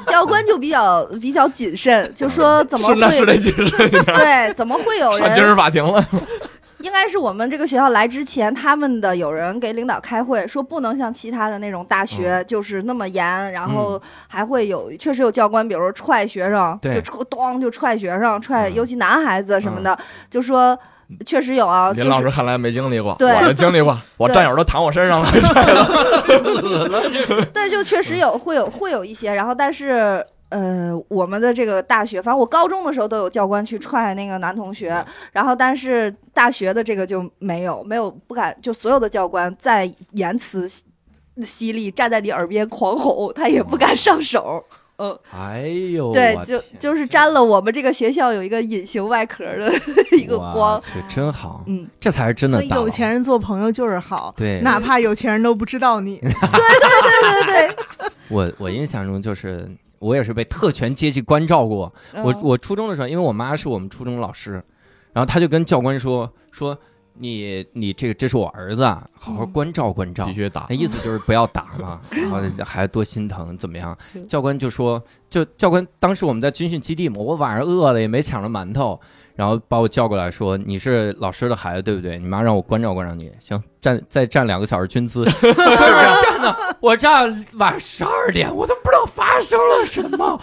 [0.07, 5.55] 教官就比较比较谨慎，就说怎么是那是会得谨慎一点，对怎么会有人上军事？
[5.55, 6.05] 法庭了。
[6.85, 16.95] 应该是我们这个学校来之前，他们的有人给领导开会说，不能像其他的那种大学就是那么严，然后还会有确实有教官，比如说踹学生，对。
[16.95, 18.75] 就戳咣就踹学生，踹嗯。
[18.75, 20.79] 尤其男孩子什么的，就说
[21.25, 23.55] 确实有啊，就是林老师看来没经历过，对。
[23.55, 25.29] 经历过， 我战友都躺我身上了。
[27.55, 30.23] 对， 就确实有会有会有一些，然后但是。
[30.51, 40.85] 呃，我们的这个大学，反正我高中的时候都有教官去踹那个男同学，然后但是大学的这个就没有，没有不敢，就所有的教官在言辞犀
[41.43, 44.65] 犀利，站在你耳边狂吼，他也不敢上手。
[44.97, 47.05] 嗯，哎呦，对，就就是。
[47.05, 49.73] 沾了我们这个学校有一个隐形外壳的
[50.13, 50.81] 一个光。
[50.81, 56.19] 去，真好，嗯，这才是真的跟有钱人做朋友就是好，对，哪怕有钱人都不知道你。
[56.19, 56.43] 对对
[57.03, 61.93] 对对对， 我我印象中就是我也是被特权阶级关照过。
[62.15, 64.53] 我嗯我初中的时候，因为我妈是我们初中老师，
[65.13, 66.77] 然后她就跟教官说说
[67.17, 70.35] 你你这个这是我儿子啊，好好嗯关照关照必。
[70.35, 73.97] 须打那，意思就是不要打嘛， 然后孩子多心疼，怎么样？
[74.29, 79.01] 教官就说，就教官当时我们在军训基地嘛，我晚上饿了也没抢着馒头，
[79.37, 82.19] 然后把我叫过来说，你是老师的孩子对不对？
[82.19, 90.41] 你妈让我关照关照你，行，站再站两个小时军姿，不是真的，我站晚上十二点，我都不知道发生了什么。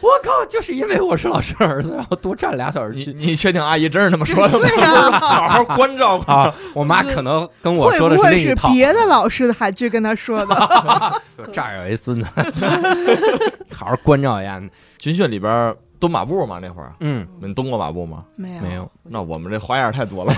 [0.00, 0.44] 我靠！
[0.44, 4.68] 就是因为我是老师儿子，然后多站俩小时你去你确定阿姨真是那么说的吗？
[4.68, 6.34] 对呀好好关照关照。
[6.34, 6.54] 啊！
[6.74, 8.68] 我妈可能跟我说的是另一套。
[8.70, 10.54] 别的老师的孩子跟他说的？
[11.50, 12.26] 这儿有一孙子，
[13.72, 14.60] 好好关照一下。
[14.98, 16.92] 军训里边蹲马步吗，那会儿。
[17.00, 18.26] 嗯，你们蹲过马步吗？
[18.36, 20.34] 没有，没有，那我们这花样太多了。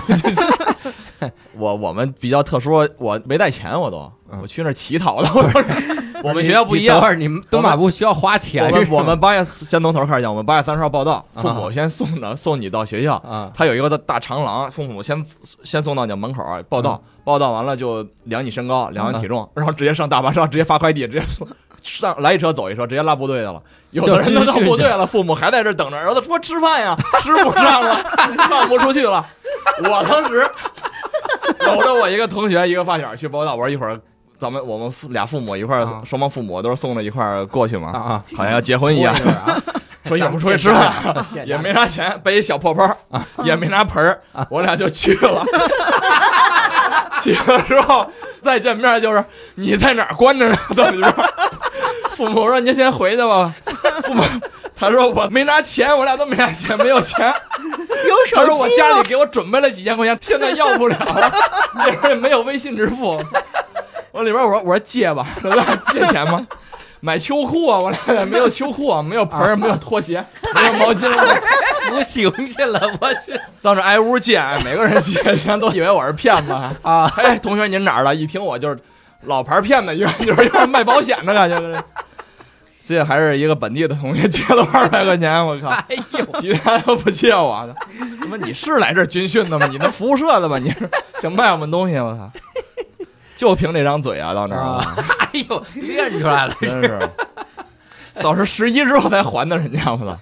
[1.57, 4.39] 我我们比较特殊，我没带钱，我都嗯。
[4.41, 5.29] 我去那儿乞讨的。
[6.23, 6.95] 我们学校不一样。
[6.95, 8.65] 你等会，儿你们蹲马步需要花钱。
[8.65, 11.41] 我们我们八月先从头开始讲，我们八月三十号报到，啊。
[11.41, 13.15] 父母先送的送你到学校。
[13.17, 13.51] 啊。
[13.53, 15.21] 他有一个大长廊，父母先
[15.63, 21.45] 先送到你门口报到，报到完了就量你身高，量完体重，然后直接上大巴车，直接发快递，直接送
[21.87, 23.61] 上来一车走一车，直接拉部队去了。
[23.91, 28.03] 有的人都到部队了，父母还在这等着，儿子说吃饭呀，吃不上了，
[28.49, 29.25] 放不出去了。
[29.79, 30.49] 我当时
[31.65, 33.97] 搂着我一个同学，一个发小去报道，我说一会儿
[34.37, 38.23] 咱们我们父俩父母一块啊儿，双方父母都是送着一块儿过去嘛，啊啊！
[38.35, 39.13] 好像要结婚一样。
[39.15, 39.57] 啊，
[40.05, 40.93] 说一会儿 出去吃饭。
[41.45, 42.85] 也没拿钱，背一小破包，
[43.43, 45.43] 也没拿盆儿，我俩就去了。
[47.23, 48.09] 去了之后
[48.41, 49.23] 再见面就是
[49.55, 50.55] 你在哪儿关着呢？
[50.75, 51.13] 到底是？
[52.15, 53.53] 父母说您先回去吧。
[54.03, 54.23] 父母
[54.75, 57.33] 他说我没拿钱，我俩都没拿钱，没有钱。
[58.07, 61.31] 有他说我家里给我准备了几千块钱，现在要不了了，
[61.85, 63.21] 里边也没有微信支付。
[64.11, 65.51] 我里边我说我说借吧，说
[65.91, 66.45] 借钱吗？
[66.99, 70.23] 买秋裤啊，我俩也没有秋裤啊，没有盆儿，没有拖鞋，
[70.55, 71.07] 没有毛巾。
[71.89, 76.51] 我服刑去了，我去当时挨屋借，每个人借 全都以为我是骗子。
[76.81, 77.11] 啊！
[77.17, 78.13] 哎，同学您哪儿的？
[78.13, 78.77] 一听我就是
[79.21, 81.83] 老牌骗子，一看就是有点卖保险的感觉。
[82.85, 85.67] 这还是一个本地的同学借了二百块钱，我靠！
[85.69, 87.75] 哎呦，其他都不借我的。
[88.21, 89.67] 他妈你是来这军训的吗？
[89.69, 90.57] 你那服务社的吧？
[90.57, 90.89] 你是
[91.21, 91.97] 想卖我们东西？
[91.99, 92.31] 我操！
[93.37, 94.95] 就凭这张嘴啊，到那儿啊，
[95.31, 97.09] 哎呦，练出来了，真是。
[98.19, 100.17] 早是十一之后才还的，人家我操！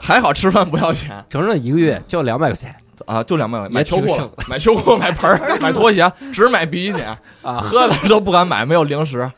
[0.00, 2.74] 还好吃饭不要钱整整一个月就两百块钱
[3.06, 7.00] 啊，就两百块钱，买秋裤买秋裤，买盆儿， 买拖鞋，只买比基尼，
[7.42, 7.56] 啊！
[7.56, 9.30] 喝的都不敢买，没有零食，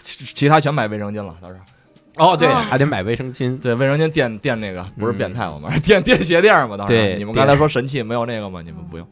[0.00, 1.56] 其其他全买卫生巾了，倒是。
[2.16, 3.60] 哦，对，啊还得买卫生巾。
[3.60, 6.92] 对，卫生巾垫垫那个不是变态，我 们垫垫鞋垫嘛，当时。
[6.92, 8.60] 对你们刚才说神器没有那个吗？
[8.64, 9.06] 你们不用。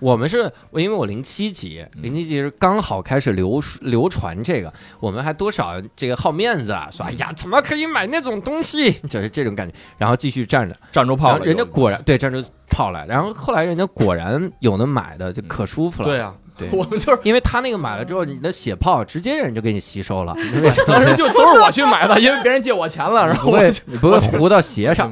[0.00, 20.34] 我们是，因为我零七级，零七级是刚好开始流流传这个，我们还多少这个好面子啊，说哎呀，怎么可以买那种东西， 就是这种感觉，然后继续站着，站住炮了，后人家果然对站住炮来，然后后来人家果然有的买的就可舒服了，对啊，对 我们就是因为他那个买了之后，你的血泡直接人就给你吸收了，
[20.86, 25.10] 当时就都是我去买的，因为别人借我钱了，然后我不会你不会糊到鞋上，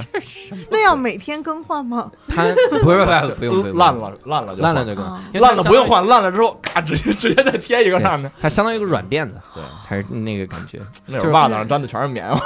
[0.70, 2.10] 那要每天更换吗？
[2.28, 5.04] 他不是不是不用不用烂了烂了就烂了就更
[5.40, 8.30] 烂了不用换，烂了之后咔直接直接再贴一个上面。
[8.40, 10.80] 它相当于一个软垫子，对，还是那个感觉。
[11.06, 12.40] 那会袜子上粘的全是棉花。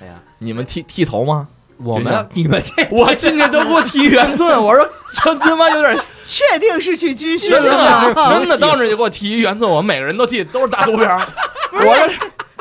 [0.00, 1.48] 哎呀，你们剃剃头吗？
[1.82, 5.96] 我们你们这 我进去都给我提圆寸，我说这他妈有点
[6.28, 8.12] 确定是去军训真的了？
[8.30, 11.20] 真的当时就给我提一圆寸，我每个人都提，都是大图标。
[11.72, 11.96] 我说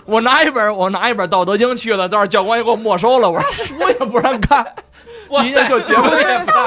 [0.06, 4.66] 我拿一本我拿一本《道德经》去了，到时候教官也给我没收了，我说 书也不让看，
[5.44, 6.04] 一下就节目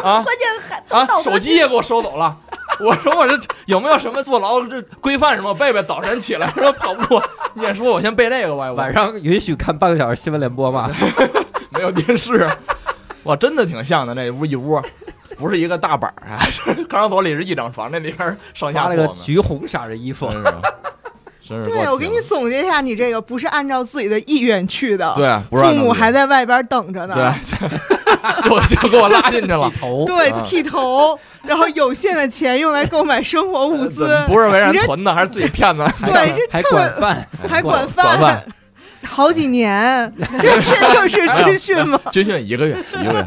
[0.03, 2.37] 啊关键还啊道，德手机也给我收走了。
[2.81, 3.37] 我说我这
[3.67, 5.55] 有没有什么坐牢这规范什么？
[5.55, 7.21] 贝贝早晨起来说跑步
[7.55, 8.73] 念书，我先背这个吧。
[8.73, 10.91] 晚上允许看半个小时新闻联播吗？
[11.81, 12.47] 没有电视，
[13.25, 14.81] 哇，真的挺像的，那屋一屋。
[15.39, 16.39] 不是一个大板儿啊，
[16.87, 20.45] 看守所里是一张床，那里边上下那个橘红色的衣服，真是，
[21.49, 27.15] 真是对，我给你总结一下，你这个不是按照自己的意愿去的，对，父母还在外边等着呢。
[27.15, 27.61] 对，
[28.43, 29.81] 就就给我拉进去了剃。
[29.81, 35.91] 头，对啊，剃头，然后有限的钱用来购买生活物资，不是为人存的，还是自己骗的？
[36.05, 38.45] 对，这还特别管饭，还管管饭，
[39.11, 42.01] 好几年，这确定是军训吗？
[42.11, 43.27] 军训一个月，一个月。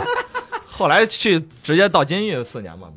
[0.76, 2.88] 后来去直接到监狱四年嘛，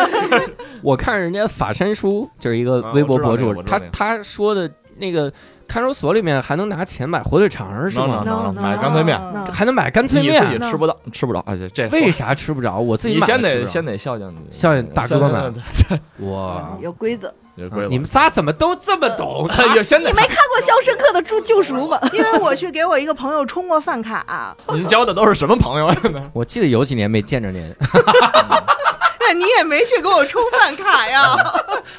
[0.80, 5.30] 我看人家法山叔就是一个微博博主他他说的那个
[5.68, 8.22] 看守所里面还能拿钱买火腿肠是能吗？
[8.24, 12.78] 能能 No, 买干脆面，嗯还能买干脆你自己面，吃不到，吃不着，而且这为啥吃不着？
[12.78, 14.40] 我自己你先得先得孝敬你。
[14.50, 17.32] 孝敬大哥们们，哇，有规则。
[17.56, 17.88] 有规则。
[17.88, 19.46] 你们仨怎么都这么懂？
[19.48, 21.98] 哎呀，现在你没看过《肖申克的救救赎》吗？
[22.14, 25.96] 因为我去给我一个朋友充过饭卡，您交的都是什么朋友啊？
[26.32, 27.74] 我记得有几年没见着您，
[29.18, 31.36] 那你也没去给我充饭卡呀？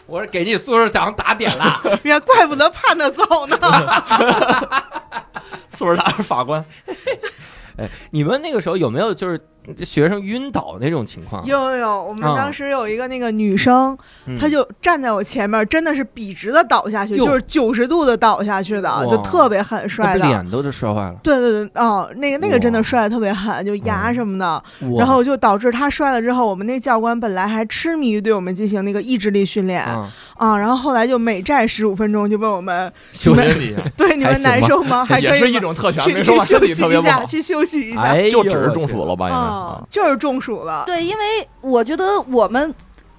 [0.06, 1.82] 我是给你宿舍长打点了。
[2.04, 3.58] 呀，怪不得盼着走呢。
[5.72, 6.64] 宿舍长是法官，
[7.78, 9.38] 哎，你们那个时候有没有就是
[9.84, 11.46] 学生晕倒那种情况？
[11.46, 13.98] 有有有，我们啊当时有一个那个女生，
[14.28, 14.38] 嗯。
[14.38, 17.26] 她就站在我前面，真的是笔直的倒下去，哟。
[17.26, 20.20] 就是九十度的倒下去的，就特别狠，摔的。
[20.20, 21.16] 不脸都都摔坏了。
[21.24, 24.64] 对对对，哦，那个那个真的摔的特别狠，就牙嗯什么的，
[24.98, 30.10] 然后就导致她摔了之后，我们那教官本来还痴迷于对我们进行那个意志力训练嗯。
[30.38, 35.06] 啊，然后后来就每站十五分钟就问我们，休息一下， 对你们难受吗？
[35.06, 38.02] 还可以也是一种特权，去休息一下，去休息一下。
[38.02, 39.30] 哎，就只是中暑了吧？
[39.30, 39.40] 应该
[39.90, 40.84] 就是中暑了。
[40.86, 42.74] 对，因为我觉得我们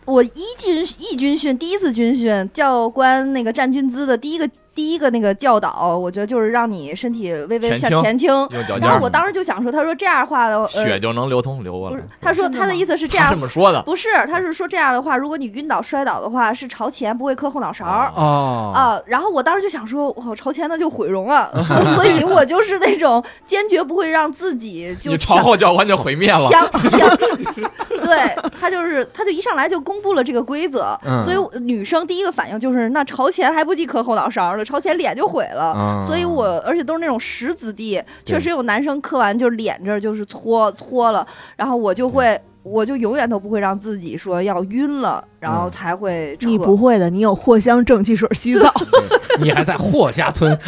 [0.04, 8.30] 我一军一军训第一次军训，教官那个站军姿的第一个第一个那个教导，我觉得就是让你身体微微向前倾
[8.78, 11.96] 然后我当时就想说，他说这样的话的，呃，血就能流通流过来。
[11.96, 13.30] 不是。，他说他的意思是这样。
[13.30, 17.86] 这，么说的，不是，他是说这样的话，如果你晕倒摔倒的话，是朝前，不会磕后脑勺。
[17.86, 21.50] 啊，然后我当时就想说，我朝前那就毁容了，
[21.96, 26.50] 所以我就是那种坚决不会让自己就你朝强后教官就毁灭了。
[26.50, 27.16] 强强，
[28.02, 31.24] 对他就是他就一上来就公布了这个规则，嗯。
[31.24, 35.72] 所以女生第一个反应就是那朝前还不计磕后脑勺的，朝前脸就毁了。
[35.74, 41.26] 嗯所以我而且都是那种石子地，确实有男生磕完就脸这儿就是搓搓了，
[41.56, 42.38] 然后我就会。
[42.68, 46.48] 我就永远都不会让自己说要晕了，然后嗯才会撤。
[46.48, 48.68] 你不会的，你有藿香正气水洗澡。
[49.38, 50.58] 你还在霍家村。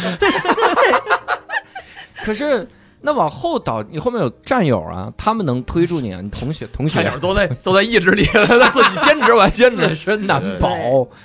[2.23, 2.65] 可是
[3.01, 10.69] 那往后倒，你后面有战友啊，他们能推住你啊，你同学同学差点都在都在意志力，他 自己坚持完，坚自持，身难保。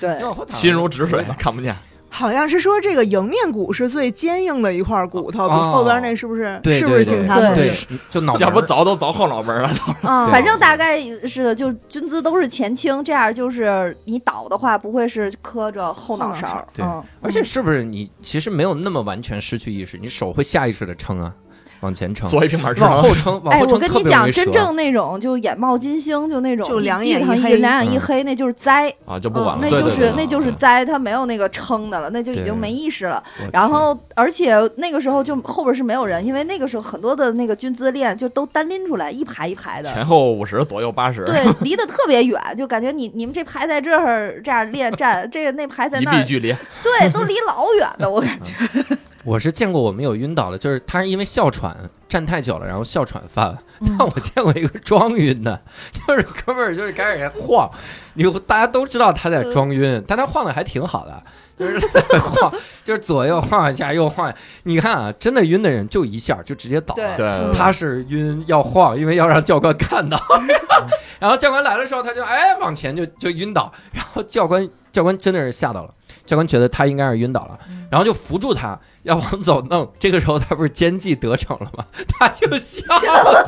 [0.00, 0.18] 对
[0.50, 1.72] 心如止水，看不见。
[2.16, 6.61] 好像是说这个迎面骨是最坚硬的一块骨头，比哦后边那是不是？
[6.62, 7.74] 对是不是对对警察同对
[8.09, 9.68] 就脑要不凿都凿后脑门了，
[10.03, 16.64] 啊，反正大概是就军姿都是前倾，这样就是你倒的话不会是磕着后脑勺。
[16.72, 21.35] 对嗯，而且是不是你其实没有那么完全失去意识，你手会下意识的撑啊，
[21.80, 22.88] 往前撑，做一平板支撑。
[22.90, 33.22] 往后撑，往哎，我跟你讲，真正那种就眼冒金星，就那种就两眼一两眼一嗯黑，那就是灾，啊，就不管了，那就是那就是对栽，它没有那个撑的了，那就已经没意识了。
[33.52, 39.92] 然后，而且那个时候就后边是没有人，因为那个时候很多的那个军姿练就都单拎出来，一排一排的。
[39.92, 46.54] 前后五十，左右八十，对，离得特别远，就感觉你你们这排在这儿这样练站，这个那排在那儿，臂距离。
[46.82, 48.52] 对，都离老远的，我感觉。
[49.24, 51.76] 我是见过我们有晕倒的，就是他是因为哮喘
[52.08, 53.62] 站太久了，然后哮喘犯了。
[53.80, 53.96] 嗯。
[53.98, 55.60] 但我见过一个装晕的，
[56.06, 57.70] 就是哥们儿就是开始晃，
[58.14, 61.22] 你大家都知道他在装晕，但他晃的还挺好的，
[61.58, 61.78] 就是
[62.18, 62.52] 晃，
[62.84, 64.32] 就是左右晃一下，右晃。
[64.64, 67.52] 你看啊，真的晕的人就一下就直接倒了。
[67.52, 70.20] 他是晕要晃，因为要让教官看到，
[71.18, 75.94] 然后教官来的时候，他就哎往前就就晕倒，然后教官教官真的是吓到了，
[76.26, 77.58] 教官觉得他应该是晕倒了，
[77.90, 81.84] 然后就扶住他要往走弄，这个时候他不是奸计得逞了吗？
[82.08, 83.46] 他就笑 了，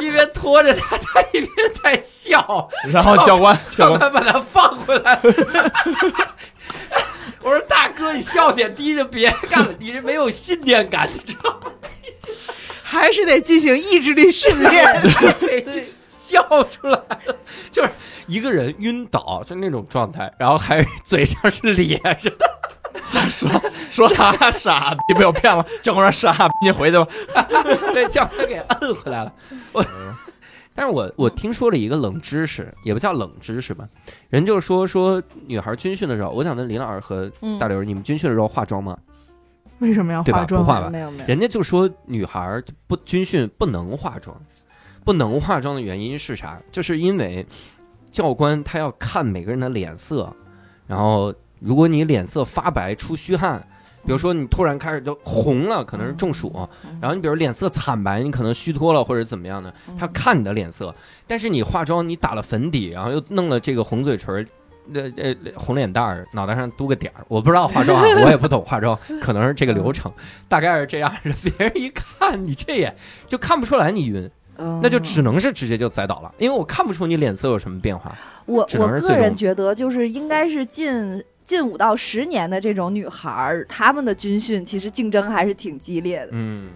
[0.00, 1.50] 一边拖着他，他一边
[1.82, 5.20] 在笑， 然后教官教教官官把他放回来。
[7.42, 11.72] 我说大哥，你笑点低着别干了，你是没有信念感，你知道吗？
[12.82, 15.02] 还是得进行意志力训练。
[15.40, 17.36] 对对，笑出来了，
[17.72, 17.90] 就是
[18.26, 22.50] 一个人晕倒，就那种状态，然后还嘴上是咧着的，
[23.28, 23.48] 说
[23.90, 27.06] 说他傻逼被我骗了，教官说傻逼，你回去吧。
[27.94, 29.32] 被教官给摁回来了。
[29.72, 29.84] 我，
[30.74, 33.88] 但是我我听说了一个冷知识，也不叫冷知识吧，
[34.30, 38.96] 人就说说女孩军训的时候，我想问林老师和嗯大刘，你们军训的时候化妆吗？
[39.78, 40.62] 为什么要化妆？
[40.62, 44.34] 不化吧没有没有，人家就说女孩不军训不能化妆，
[45.04, 46.58] 不能化妆的原因是啥？
[46.70, 47.44] 就是因为
[48.10, 50.32] 教官他要看每个人的脸色，
[50.86, 53.64] 然后如果你脸色发白出虚汗，
[54.04, 56.52] 比如说你突然开始就红了，可能是中暑，
[56.84, 60.94] 嗯然后你比如脸色惨白，你可能虚脱了或者怎么样的，他看你的脸色，
[61.26, 64.46] 但是你化妆，你打了粉底，然后又弄了这个红嘴唇儿。
[64.92, 70.10] 呃呃，红脸蛋儿，脑袋上嘟个点儿，我不知道化妆啊，我也不懂化妆，可能是这个流程，
[70.48, 71.32] 大概是这样的。
[71.40, 72.92] 别人一看你这也
[73.28, 78.12] 就看不出来你晕，嗯那就只能是直接就栽倒了，因为我看不出你脸色有什么变化。
[78.44, 81.22] 我我个人觉得，就是应该是近
[81.52, 86.28] 近五到十年的这种女孩儿，她们的军训其实竞争还是挺激烈的。
[86.32, 86.70] 嗯，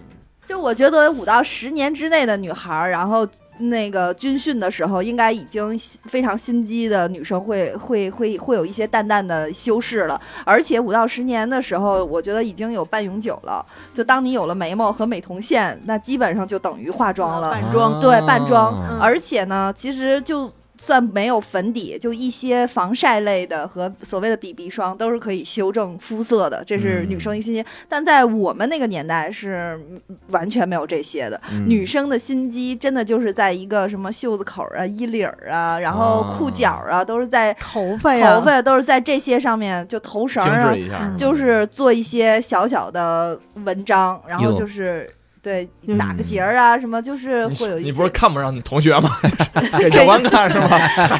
[0.45, 5.75] 就我觉得五到十年之内的女孩儿，然后那个军训的时候，应该已经
[6.05, 10.21] 非常心机的女生会会会会有一些淡淡的修饰了。
[10.45, 13.65] 而且五到十年的时候，我觉得已经有半永久了。
[13.95, 17.49] 就当你有了眉毛和美瞳线，那基本上就等于化妆了。
[17.49, 20.47] 半妆对半妆啊而且呢，其实就
[20.77, 27.65] 算没有粉底，就一些防晒类的和所谓的 BB 霜都是可以修正肤色的，这是女生一心机。
[27.89, 31.39] 但在我们那个年代是嗯完全没有这些的。
[31.51, 31.67] 嗯。
[31.67, 40.75] 女生的心机真的就是在一个什么袖子口啊、衣领儿啊，然后裤脚啊，都是在头发呀，头发都是在这些上面，就头绳啊
[41.17, 45.09] 就是做一些小小的文章，然后就是
[45.41, 49.09] 对嗯打个结儿啊，什么就是会有一些你不是看不上你同学吗？
[49.79, 50.69] 给教官看是吗？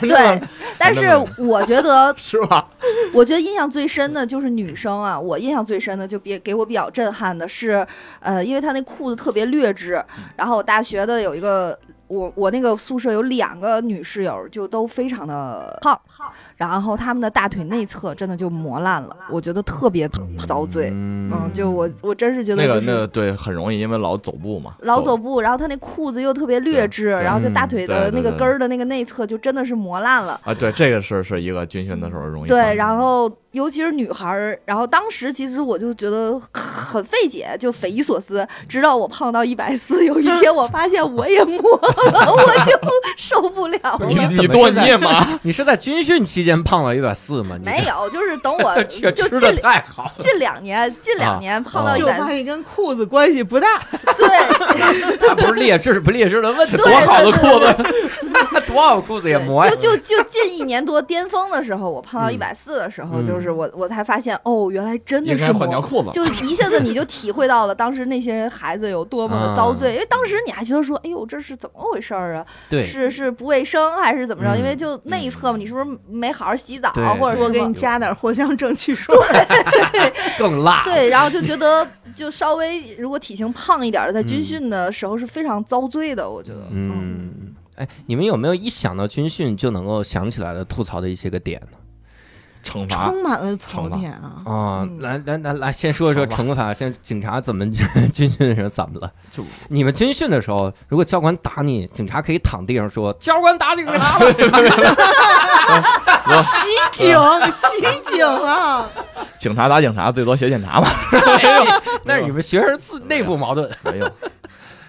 [0.02, 0.42] 对，
[0.78, 1.08] 但是
[1.38, 2.68] 我觉得， 是吧？
[3.14, 7.86] 我觉得印象最深的就是女生啊，我印象最深的就别给我比较震撼的是，
[8.20, 10.04] 呃，因为她那裤子特别劣质，
[10.36, 11.78] 然后我大学的有一个。
[12.08, 16.00] 我我那个宿舍有两个女室友，就都非常的胖，
[16.56, 20.10] 然后她们的大腿内侧真的就磨烂了，我觉得特别
[20.48, 20.90] 遭罪。
[20.94, 30.40] 嗯，就我我真是觉得那个就是那个对，很容易，因为老走步嘛，老走步，然后她那裤子又特别劣质，然后就大嗯腿的那个根儿的那个内侧就真的是磨烂了。
[30.44, 38.48] 啊，对，这个是是一个军训的时候容易对，然后尤其是女孩儿，然后当时其实我就觉得很费解，就匪夷所思。
[38.70, 41.78] 直到我胖到一百四，有一天我发现我也磨
[42.12, 42.78] 了， 我就
[43.18, 44.28] 受不了你了。
[44.30, 47.56] 你多怎么是在 你是在军训期间胖了一百四吗？
[47.58, 50.14] 你没有，就是等我 就吃的近太好了。
[50.20, 53.82] 近两年，近两年胖到哦一百四，就发现跟裤子关系不大。
[54.18, 54.28] 对
[55.28, 59.88] 它不是劣质不劣质的问题，多好的裤子，多好裤子也磨呀就。
[59.88, 65.60] 就就近一年多巅峰的时候，我胖到嗯一百四的时候，嗯就是我我才发现，哦，原来真的是磨。
[65.62, 66.10] 换条裤子。
[66.12, 72.46] 就一下子你就体会到了当时那些人孩子有多么的遭罪，因为当时你还觉得说，哎呦，这是怎么回事儿啊？
[72.70, 74.56] 对，是是不卫生还是怎么着？
[74.56, 79.16] 嗯因为就内侧嘛，你是不是没好好洗澡或者是什么我给你加点藿香正气水。
[80.40, 80.84] 更辣。
[80.84, 86.68] 对，然后就觉得就稍微如果体型胖一点的，在军嗯训的时候是非常遭罪的，我觉得。
[86.72, 91.78] 嗯，哎，你们有没有一想到军训就能够想起来的吐槽的一些个点呢？
[92.64, 94.44] 惩罚充满了槽点啊！
[94.46, 97.66] 啊、嗯来来来来，先说说惩罚，先警察怎么
[98.14, 99.10] 军训的时候怎么了？
[99.32, 104.32] 就你们军训的时候，如果教官打你，警察可以躺地上说：“教官打警察了。
[106.40, 107.18] 袭警，
[107.52, 108.90] 袭警啊！
[109.38, 110.88] 警察打警察，最多写检查嘛。
[112.04, 113.70] 那是你们学生自内部矛盾。
[113.84, 114.12] 没有。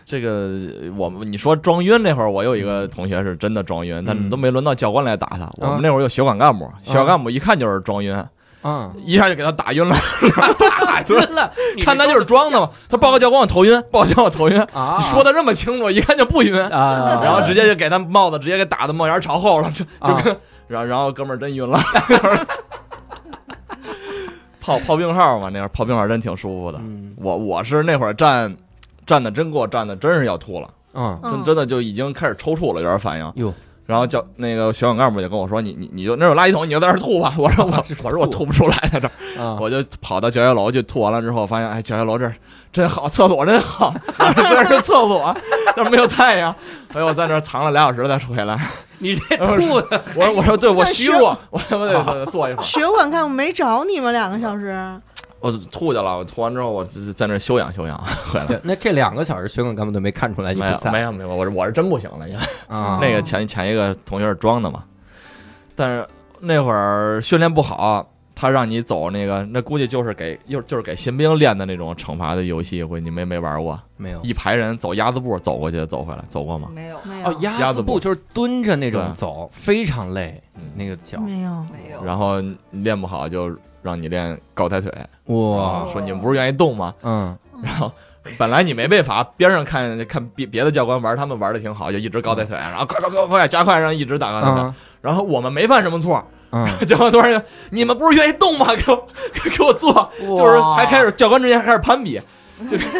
[0.08, 5.46] 这个我们你说装晕那会儿，我有一个同学是真的装晕，但嗯都没轮到教官来打他。
[5.58, 8.16] 我们那会儿有学管干部，学管干部一看就是装晕，
[8.62, 9.94] 嗯，一下就给他打晕了。
[10.86, 11.52] 打晕了，
[11.84, 12.70] 看他就是装的嘛。
[12.88, 14.96] 他报告教官我头晕，报告教官我头晕，啊！
[14.98, 16.58] 你说的这么清楚，一看就不晕。
[16.58, 20.34] 啊，然后直接就给他帽子直接给打的帽檐朝后了，就就啊跟
[20.68, 21.78] 然后然后哥们儿真晕了。
[24.60, 26.78] 泡泡病号嘛，那会儿泡病号真挺舒服的。
[26.80, 28.54] 嗯我我是那会儿站
[29.08, 30.68] 站的真给我站的真是要吐了。
[30.94, 33.32] 嗯真真的就已经开始抽搐了，有点反应。
[33.36, 33.52] 哟，
[33.86, 42.34] 然后叫那个学管干部就跟我说：“你你你就那有垃圾桶，你就在这儿吐吧。”我说： “我我说我吐不出来，在这儿。”啊，我就跑到教学楼去吐完了之后，发现哎，教学楼这儿
[42.72, 43.94] 真好，厕所真好。
[44.16, 45.34] 虽然是厕所，
[45.76, 46.54] 但是没有太阳。
[46.92, 48.58] 哎，我在那儿藏了俩小时再回来。
[48.98, 52.62] 你这吐的，我说我说对我虚弱，我我得坐一会儿。
[52.62, 54.76] 学管干部没找你们两个小时，
[55.40, 57.96] 我吐去了，我吐完之后我在在那儿休养休养，
[58.32, 58.60] 回来。
[58.64, 62.98] 那这两个小时学管根本都没看出来你没有没有没有，我是我是真不行了，因为啊。
[63.02, 64.82] 那个前前一个同学是装的嘛，
[65.76, 66.06] 但是
[66.40, 76.68] 那会儿训练不好，他让你走那个，那估计就是给又就是给新兵练的那种惩罚的游戏，估计你没没玩过，没有一排人走鸭子步走过去走回来，走过吗？
[76.74, 83.56] 没有没哦，鸭子步步就是蹲着那种走，非常累，嗯那个脚没有，没有，然后练不好就
[83.88, 84.92] 让你练高抬腿，
[85.26, 86.94] 哇，说你们不是愿意动吗？
[87.02, 87.90] 嗯，然后
[88.36, 94.60] 本来你没被罚，边上看看别别的教官玩，他们玩的挺好，就一直高抬腿，然后快快快快加快，然后一直打高抬腿。
[94.60, 96.20] 嗯然后我们没犯什么错，
[96.50, 98.74] 嗯， 教官突然就你们不是愿意动吗？
[98.74, 99.06] 给我
[99.56, 102.20] 给我做，就是还开始教官之间还开始攀比，
[102.68, 102.84] 就是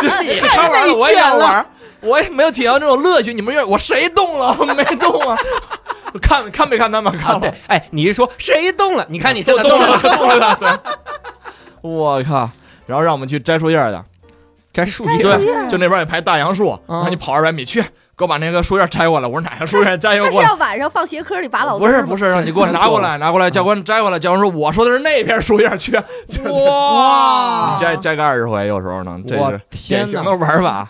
[0.00, 1.66] 就是他玩的我也要玩，
[2.02, 3.32] 我也没有体验到这种乐趣。
[3.32, 4.54] 你们愿意我谁动了？
[4.60, 5.36] 我没动啊。
[6.20, 9.06] 看看没看他们看对，哎，你一说谁动了？
[9.08, 10.68] 你看你现在动了动了，动了，对。
[11.80, 12.50] 我靠！
[12.84, 13.98] 然后让我们去摘树叶去，
[14.72, 19.26] 摘树叶树叶就那边有一排大杨树，嗯让你跑二百米去，给我把那个树叶摘过来。
[19.26, 20.48] 我说哪个树叶摘他是过来？
[20.48, 23.50] 要晚上放鞋壳里拔老不是不是，让你给我拿过来， 拿过来。
[23.50, 25.92] 教官摘过来，教官说我说的是那片树叶去，
[26.28, 30.86] 就是哇摘摘个二十回，有时候呢，这是典型的玩法。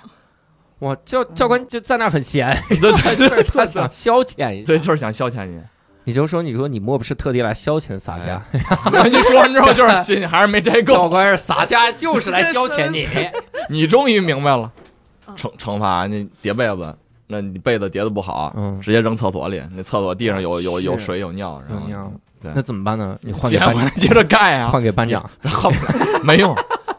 [0.82, 4.66] 我教教官就在那儿很闲， 对对 对他想消遣一下。
[4.66, 5.60] 对，就是想消遣你。
[6.02, 8.42] 你就说，你说你莫不是特地来消遣洒家？
[8.52, 11.08] 你说完之后，就是心里还是没摘教够。
[11.08, 13.06] 官是洒家，就是来消遣你。
[13.68, 14.68] 你终于明白了，
[15.28, 16.92] 嗯惩惩罚你叠被子，
[17.28, 19.62] 那你被子叠的不好，嗯，直接扔厕所里。
[19.76, 23.16] 那厕所地上有有有是水有尿，然后对那怎么办呢？
[23.20, 25.30] 你换给班捡回来接着盖啊，换给班长。
[25.44, 25.72] 换
[26.24, 26.52] 没用，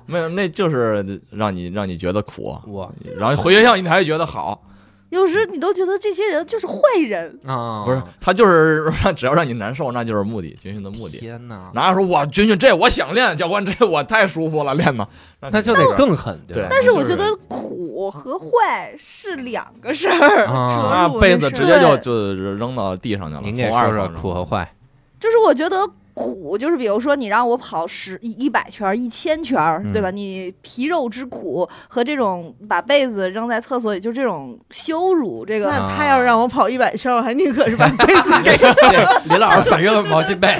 [0.05, 4.61] 没有，那就是让你让你觉得苦，我然后回学校你还觉得好，
[5.09, 6.75] 有时你都觉得这些人就是坏
[7.07, 7.39] 人。
[7.45, 11.19] 啊，不是他就是只要让你难受，那就是目的，军训的目的。
[11.19, 15.07] 天哪，哪有说我军训这我想练，教官这我太舒服了练的，
[15.39, 16.67] 那就得更狠，对吧？
[16.69, 20.45] 但是我觉得苦和坏是两个事儿。
[20.47, 24.73] 啊， 那入被子直接就就扔到地上去了，您给从二说说扔苦和坏。
[25.19, 29.57] 就是我觉得苦，就是比如说你让我跑十一一百圈儿、一千圈
[29.91, 30.11] 对吧？
[30.11, 40.57] 你皮肉之苦和这种把被子扔在厕所里，就这种羞辱，这个那他要让我跑一百圈，我还宁可是把被子 给对， 林老师反正毛巾被，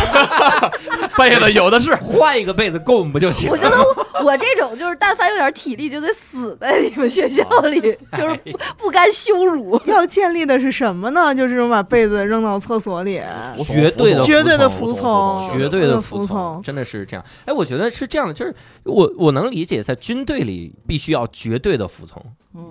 [1.16, 7.80] 被子有的是，换一个被子供不就行我觉得我我这种就是，但凡有点体力就得死在你们学校里，
[8.16, 9.80] 就是不不甘羞辱。
[9.86, 11.34] 要建立的是什么呢？
[11.34, 13.20] 就是这种把被子扔到厕所里，
[13.64, 17.24] 绝对的绝对的服服从绝对的的服从，真的是这样。
[17.44, 18.54] 哎，我觉得是这样的，就是
[18.84, 22.22] 我我能理解，在军队里必须要绝对的服从，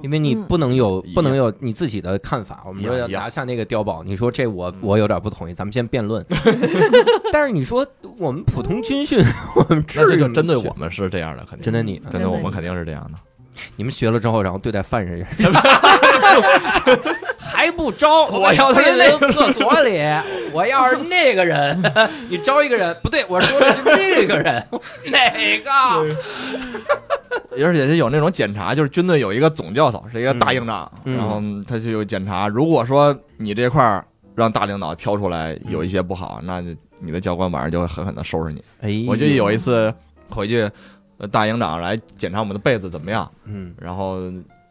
[0.02, 2.64] 因为你嗯不能有不能有你自己的看法。
[2.66, 6.26] 我们说要拿下那个碉堡，你说这我嗯我有点不同意，咱们先辩论。
[7.32, 7.86] 但是你说
[8.18, 9.20] 我们普通军训，
[9.56, 13.18] 我们这就针对我们是这样的，肯定针对你针对我们肯定是这样的。
[13.76, 15.50] 你们学了之后，然后对待犯人也是，
[17.40, 18.26] 还不招？
[18.32, 20.00] 我要的是那扔厕所里，
[20.54, 21.82] 我要是那个人，
[22.30, 24.66] 你招一个人不对，我说的是那个人，
[25.06, 25.72] 哪个？
[27.64, 32.48] 而且有那种检查，就是军队有一个总教头，是一个大营长，嗯然后他就有检查。
[32.48, 36.68] 如果说你这块儿让大领导挑出来有一些不好，那就
[37.00, 38.64] 你的教官晚上就会狠狠的收拾你。
[38.82, 39.94] 哎我就有一次
[40.30, 40.70] 回去，
[41.18, 44.18] 呃大营长来检查我们的被子怎么样，嗯，然后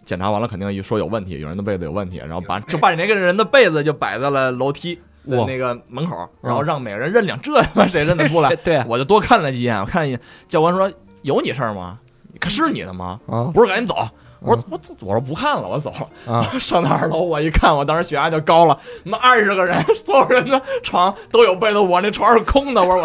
[0.04, 4.94] 检查完了肯定一说有问题，有人的被子有问题，然后把就把你那个人的被子就摆在了楼梯
[5.26, 8.54] 的那个门口，然后让每个人认领，这他妈谁认得出来？
[8.62, 10.90] 对啊我就多看了几眼，我看了一眼，教官说
[11.22, 11.98] 有你事儿吗？
[12.40, 13.18] 可是你的吗？
[13.26, 13.96] 啊不是，赶紧走。
[14.44, 15.92] 我说我我说不看了，我走。
[16.26, 16.42] 啊！
[16.60, 22.82] 上到二楼，我一看，我当时血压就高了，他妈二十个人，所有人的床都有被子，我那床是空的。
[22.82, 23.02] 我说我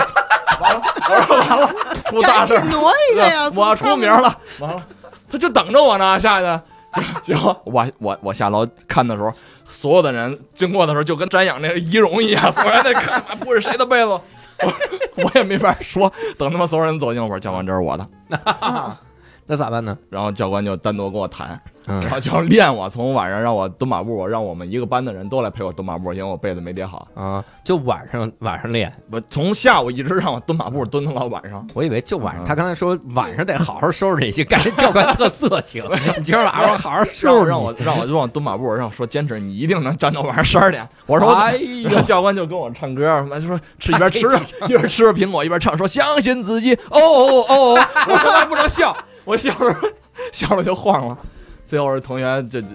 [0.62, 1.74] 完了，我说完了，
[2.06, 3.50] 出大事挪一个呀！
[3.56, 4.84] 我要出名了，完了，
[5.32, 6.20] 他就等着我呢。
[6.20, 6.62] 下去，
[6.94, 9.32] 结结果我我我下楼看的时候，
[9.66, 14.10] 所有的人经过的时候就跟瞻仰那个仪容一样，所有人在看，不是谁的被子，
[14.64, 14.74] 我
[15.24, 16.12] 我也没法说。
[16.38, 18.06] 等他妈所有人走近，我说教官这是我的，
[19.50, 19.98] 那咋办呢？
[20.12, 27.08] 然后教官就单独跟我谈，嗯然后就练我，从晚上让我蹲马步，让我们一个班的人都来陪我蹲马步，因为我被子没叠好。
[27.16, 28.94] 啊，就晚上晚上练。
[29.12, 31.68] 我从下午一直让我蹲马步，蹲到了晚上。
[31.74, 35.84] 我以为就晚上，嗯他刚才说晚上得好好收拾你去，感觉教官特色情。
[36.16, 40.88] 你今儿晚上好好收拾我让我让我让我蹲马步，让我说坚持，你一定能站到晚上十二点。
[41.08, 46.76] 我说我哎然后教官就跟我唱歌，什么就说吃一边吃着一边吃着苹果一边唱，说相信自己。
[46.92, 48.96] 哦哦哦哦，我从来不能笑，
[49.30, 49.76] 我笑着
[50.32, 51.16] 笑着就晃了。
[51.64, 52.68] 最后是同学这这，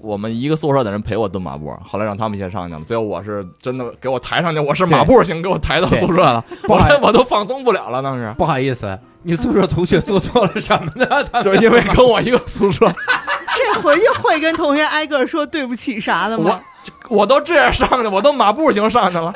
[0.00, 11.24] 我们一个宿舍的人陪我蹲马步，后来让他们先上去了，最后我是真的给我抬上去，我是马步型给我抬到宿舍了，我不好我都放松不了了，当时不好意思，你宿舍同学做错了什么呢？
[11.32, 12.86] 他就是因为跟我一个宿舍，
[13.56, 16.60] 这回去会跟同学挨个说对不起啥的我吗？
[17.08, 19.34] 我都这样上去，我都马步型上去了，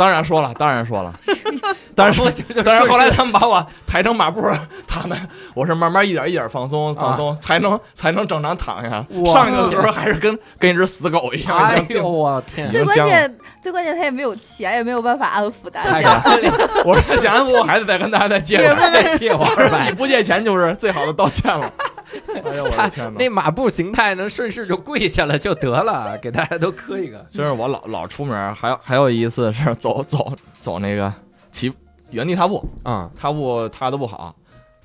[0.00, 1.12] 当然说了，当然说了，
[1.94, 2.22] 但是
[2.64, 4.40] 但是后来他们把我抬成马步，
[4.86, 9.04] 他们我是慢慢一点一点放松放松，才能才能正常躺下。
[9.30, 11.54] 上去的时候还是跟跟一只死狗一样。
[11.58, 16.22] 哎呦我天，最关键最关键他也没有钱，也没有办法安抚大家。
[16.86, 18.56] 我说想安抚我还得，再跟大家再借。
[18.56, 19.92] 再借我二你。
[19.92, 21.70] 不借钱就是最好的道歉了。
[22.44, 23.18] 哎呦我的天哪！
[23.18, 27.24] 那马步形态能顺势就跪下了就得了，给大家都磕一个。
[27.32, 31.12] 真是我老老出门，还有还有一次是走走走那个
[31.52, 31.72] 骑
[32.10, 34.34] 原地踏步，嗯，踏步踏的不好，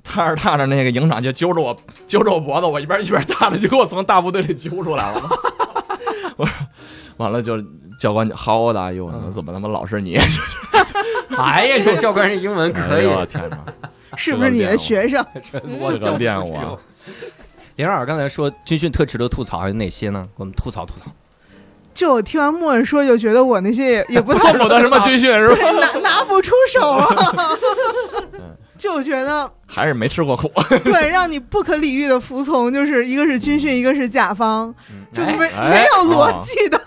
[0.04, 5.22] 踏着踏着那个营长就揪着我揪着我脖子，我一边一边踏着，就给我从大部队里揪出来了。
[6.36, 6.54] 我说
[7.16, 7.60] 完了就
[7.98, 9.10] 教官就 old are you？
[9.10, 10.18] 嗯怎么他妈老是你？
[11.38, 13.58] 哎呀，这教官这英文可以哎呦，我天哪！
[14.16, 15.24] 是不是你的学生？
[15.80, 16.78] 我这个练我。
[17.76, 20.26] 林老师刚才说军训特值得吐槽有哪些呢？
[20.36, 21.10] 给我们吐槽吐槽。
[21.94, 25.70] 就我听完莫文说，就觉得我那些也 也不太父母的什么军训是吧？
[25.72, 27.08] 拿拿不出手啊
[28.34, 30.50] 嗯， 就觉得还是没吃过苦。
[30.84, 34.74] 对，让你不可理喻的服从，就是一个是军训，一个是甲方，
[35.12, 36.78] 就哎没哎没有逻辑的。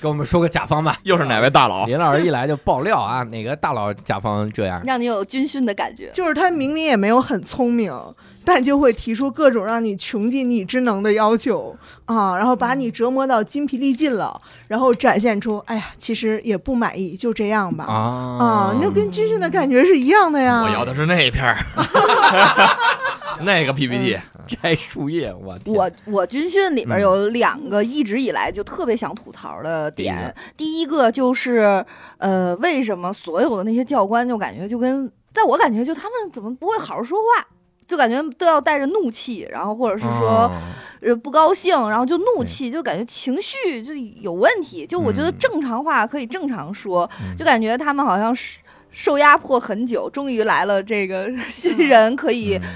[0.00, 0.96] 给我们说个甲方吧。
[1.04, 1.86] 又是哪位大佬？
[1.86, 4.80] 林老师一来就爆料啊，哪个大佬甲方这样？
[4.84, 6.10] 让你有军训的感觉。
[6.12, 7.92] 就是他明明也没有很聪明，
[8.44, 17.84] 但就会提出各种让你穷尽你之能的要求啊，然后把你折磨到筋疲力尽了，然后展现出，哎呀，其实也不满意，就这样吧。
[17.84, 17.94] 啊
[18.40, 20.62] 啊，你就跟军训的感觉是一样的呀。
[20.62, 21.56] 我要的是那一片儿，
[23.42, 24.18] 那个 PPT。
[24.46, 27.00] 摘树叶，我我我军训里边嗯。
[27.00, 31.08] 有两个一直以来就特别想吐槽的点，第一个。
[31.10, 31.84] 就是
[32.18, 37.46] 呃，为什么所有的那些教官就感觉就跟，在我感觉就他们怎么不会好好说话，
[37.86, 40.52] 就感觉都要带着怒气，然后或者是说哦。
[41.02, 44.86] 呃不高兴，然后就怒气，就感觉情绪就有问题。
[44.86, 45.38] 就我觉得嗯。
[45.38, 47.34] 正常话可以正常说，嗯。
[47.38, 48.58] 就感觉他们好像是
[48.92, 52.56] 受压迫很久，终于来了这个新人可以。
[52.56, 52.68] 嗯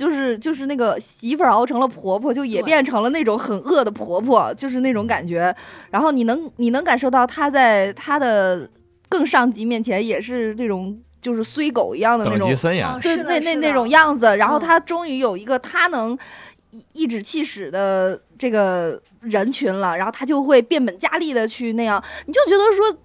[0.00, 5.54] 就是就是那个媳妇儿熬成了婆婆，就也变成了那种很恶的婆婆，就是那种感觉。
[5.90, 8.66] 然后你能你能感受到她在她的
[9.10, 14.38] 更上级面前也是那种就是衰狗一样的那种等级，森严啊，对是那那那种样子。
[14.38, 16.16] 然后嗯她终于有一个她能
[16.70, 22.98] 颐颐指气使的这个人群了，然后她就会变本加厉的去那样，你就觉得说。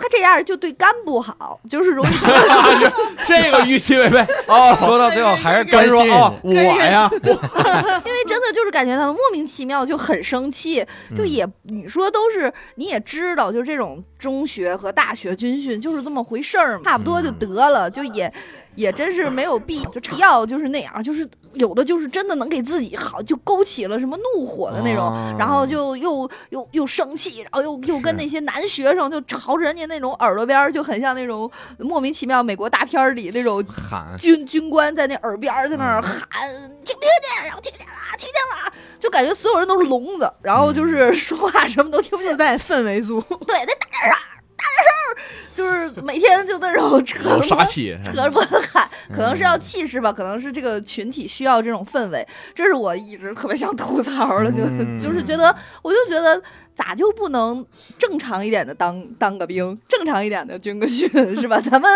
[0.00, 2.10] 她这样就对肝不好，就是容易
[3.26, 4.74] 这个预期违背哦。
[4.76, 10.84] 说到最后还是关心跟说哦，我呀， 因为真的就是感觉他们莫名其妙就很生气，
[11.16, 18.32] 就嗯也你说都是你也知道，就这种中学和大学军训就是这么回事儿嘛，差不多就得了，就也
[18.74, 36.48] 也真是没有必要，就要就是那样，就是有的就是真的能给自己好，就勾起了什么怒火的那种，哦然后就又又又生气，然后又又跟那些男学生就朝着人家那种耳朵边儿，就很像那种莫名其妙美国大片儿里那种喊军军官在那耳边儿在那儿嗯喊，
[36.84, 37.44] 听不听见？
[37.44, 42.30] 然后听见了，听见了，就感觉所有人都是聋子，然后就是 说话什么都听不见。
[42.30, 44.39] 自带氛围组，对，得大点声儿，大点声儿，
[45.54, 47.18] 就是每天就那种扯。
[48.04, 49.60] 扯着脖子喊，可能是要嗯。
[49.60, 54.98] 气势吧，可能是这个群体需要这种氛围，这是我一直特别想吐槽的，就嗯。
[54.98, 56.40] 就是觉得，我就觉得
[56.74, 57.64] 咋就不能
[57.98, 61.08] 正常一点的当当个兵，正常一点的军个训
[61.40, 61.60] 是吧？
[61.60, 61.90] 咱们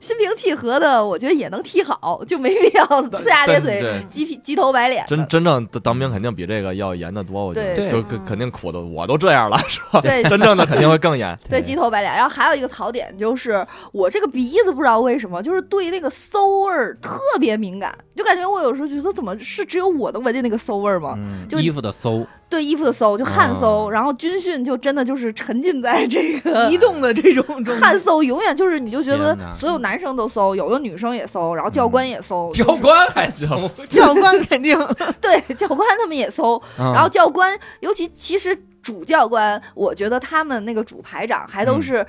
[0.00, 5.04] 心平气和的，我觉得也能踢好，就没必要呲牙咧嘴、对鸡皮鸡头白脸。
[5.08, 10.00] 真真正的当兵肯定比这个要严得多，我觉得就肯肯定苦的，我都这样了， 是吧？
[10.02, 11.38] 对真正的肯定会更严。
[11.48, 12.14] 对，鸡头白脸。
[12.14, 21.18] 然后还有一个槽点就是，我这个鼻子不知道为什么，就是对那个馊味儿特别敏感，就感觉我有时候觉得怎么是只有我能闻见那个馊味儿吗？
[21.48, 23.86] 就嗯衣服的馊，对衣服的搜，就汗搜。
[23.86, 33.46] 啊然后军训就真的就是沉浸在这个 移动的这种中汗搜，永远就是你就觉得所有男生都搜，有的女生也搜，然后教官也搜，教就是官还搜，
[33.90, 34.76] 教官肯定。
[35.20, 42.06] 对教官他们也搜，然然后教官，尤其其实主教官，我觉得他们那个主排长还都是，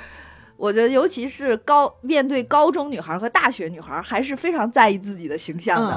[0.57, 5.91] 我觉得尤其是高面对高中女孩和大学女孩，还是非常在意自己的形象的。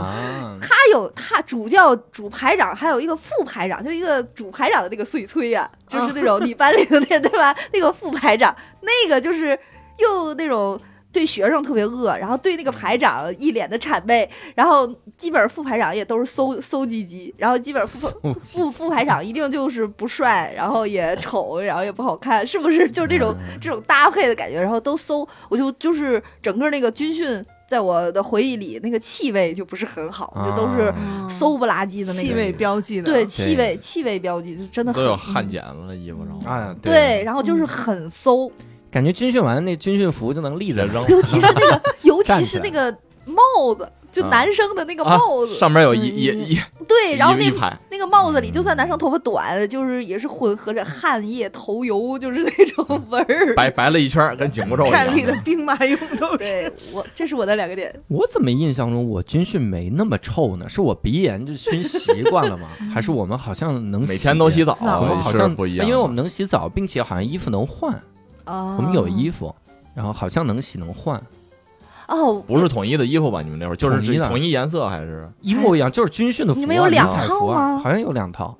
[0.60, 7.56] 他有他主教、主排长，还有一个副排长，就一个主排长的那个碎催呀、就是那种你班里的那对吧？
[7.72, 9.58] 那个副排长，那个就是
[9.96, 10.78] 又那种
[11.12, 14.86] 对学生特别恶，然后对那个排长一脸的谄媚，然后
[15.16, 18.08] 基本副排长也都是馊馊唧唧，然后基本副
[18.42, 22.90] 副副排长一定就是不帅，然后也丑，然后也不好看，是不是？
[22.90, 32.28] 就是这种嗯这种搭配的感觉，然后都馊，我就就是整个那个军训，在我的回忆里，那个气味就不是很好，就都是啊馊不拉几的那个。
[32.28, 36.38] 气味标记的，对气味气味标记就真的很都有汗碱了衣服上。
[36.50, 38.50] 啊，对，，然后就是很馊，
[38.90, 42.90] 感觉军训完那军训服就能立着扔，尤其是那个， 尤其是那个
[43.24, 53.54] 帽子，就啊男生的那个啊帽子，上面有一嗯一一对，然后那一一排，那个帽子里，就算男生头发短，就是也是混合着汗液、头油，就是那种味儿。
[53.54, 56.38] 白白了一圈儿，跟紧箍咒一样站立的兵马俑都是。
[56.38, 57.94] 对我，这是我的两个点。
[58.08, 60.68] 我怎么印象中我军训没那么臭呢？
[60.68, 62.70] 是我鼻炎就熏习惯了吗？
[62.92, 68.02] 还是我们好像能每天都洗澡，我们好像不一样，因为我们能洗澡，并且好像衣服能换，
[68.50, 69.54] 啊，我们有衣服，
[69.94, 71.22] 然后好像能洗能换，
[72.08, 73.42] 哦，不是统一的衣服吧？
[73.42, 75.30] 你们那会儿就是统一的统一颜色还是？
[75.40, 76.60] 一模一样，就是军训的服啊。
[76.60, 78.56] 你们有两套吗好像有两套。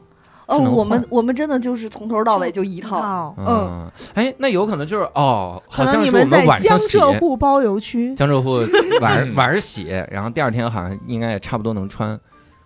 [0.47, 3.01] 哦，我们我们真的就是从头到尾就一套。
[3.01, 3.35] 套。
[3.39, 8.59] 嗯，哎，那有可能就是哦，可好像是我能你们在江晚上洗，浙沪包邮区，江浙沪
[9.01, 12.19] 晚晚上洗，然后第二天好像应该也差不多能穿。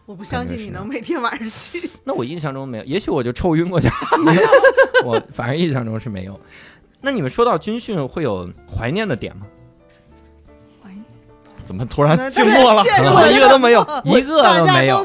[0.07, 1.91] 我不相信你能每天晚上洗。
[2.05, 3.89] 那我印象中没有，也许我就臭晕过去，
[5.05, 6.39] 我反正印象中是没有。
[7.05, 9.47] 那你们说到军训会有怀念的点吗？
[11.67, 12.83] 怎么突然那静默了？
[12.83, 13.81] 我 一个都没有。
[14.05, 14.99] 一个大家都没有。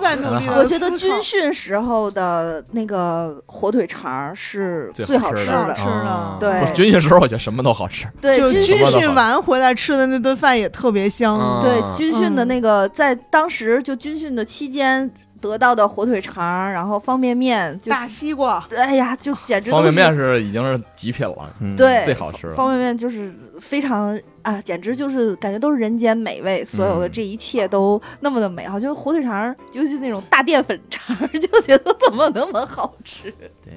[0.60, 8.06] 我觉得军训时候的那个火腿肠是最最好吃的对军训时候，我觉得什么都好吃。
[8.20, 11.40] 对，就军训完回来吃的那顿饭也特别香。
[11.40, 15.10] 嗯对军训的嗯那个，在当时就军训的期间
[15.42, 22.56] 得到的火腿肠，然后方便面，就大西瓜，哎呀，就简直方便面是是已经是极品了，嗯对最好吃了。
[22.56, 28.80] 方便面就是非常啊，简直就是感觉都是人间美味，所有的嗯这一切都那么的美好。
[28.80, 33.32] 就是火腿肠，尤其那种大淀粉肠，就觉得怎么那么好吃。
[33.64, 33.74] 对，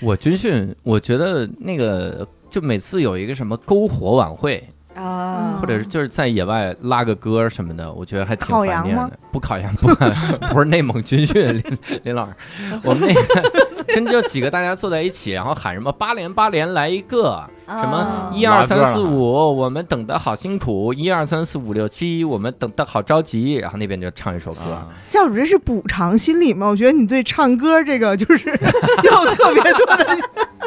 [0.00, 4.62] 我军训，我觉得那个就每次有一个什么篝火晚会，
[4.96, 5.58] 啊。
[5.60, 8.88] 或者是就是在野外拉个歌什么的，我觉得还挺烤羊吗？
[8.88, 9.18] 怀念的。
[9.30, 10.16] 不烤羊，不烤羊，
[10.50, 12.34] 不是内蒙军训，林林老师，
[12.82, 24.72] 我们那个真就几个大家坐在一起，然后喊什么八连八连来一个，什么啊一二三四五，我们等的好辛苦，一二三四五六七，我们等的好着急，然后那边就唱一首歌。
[24.72, 26.68] 啊教主这是补偿心理吗？
[26.68, 28.50] 我觉得你对唱歌这个就是
[29.04, 30.16] 有特别多的。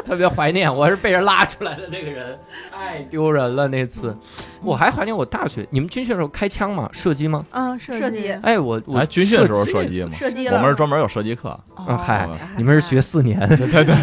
[0.04, 2.36] 特别怀念，我是被人拉出来的那个人，
[2.72, 4.16] 太丢人了那次。
[4.62, 6.88] 我还怀念我大学，你们军训的时候开枪吗？
[6.92, 7.44] 射击吗？
[7.50, 11.50] 啊，射击哎，我我哎，军训的时候射击吗，射击了，我们是专门有射击课。
[11.74, 13.94] 啊嗨哦你们是学四年，对对对，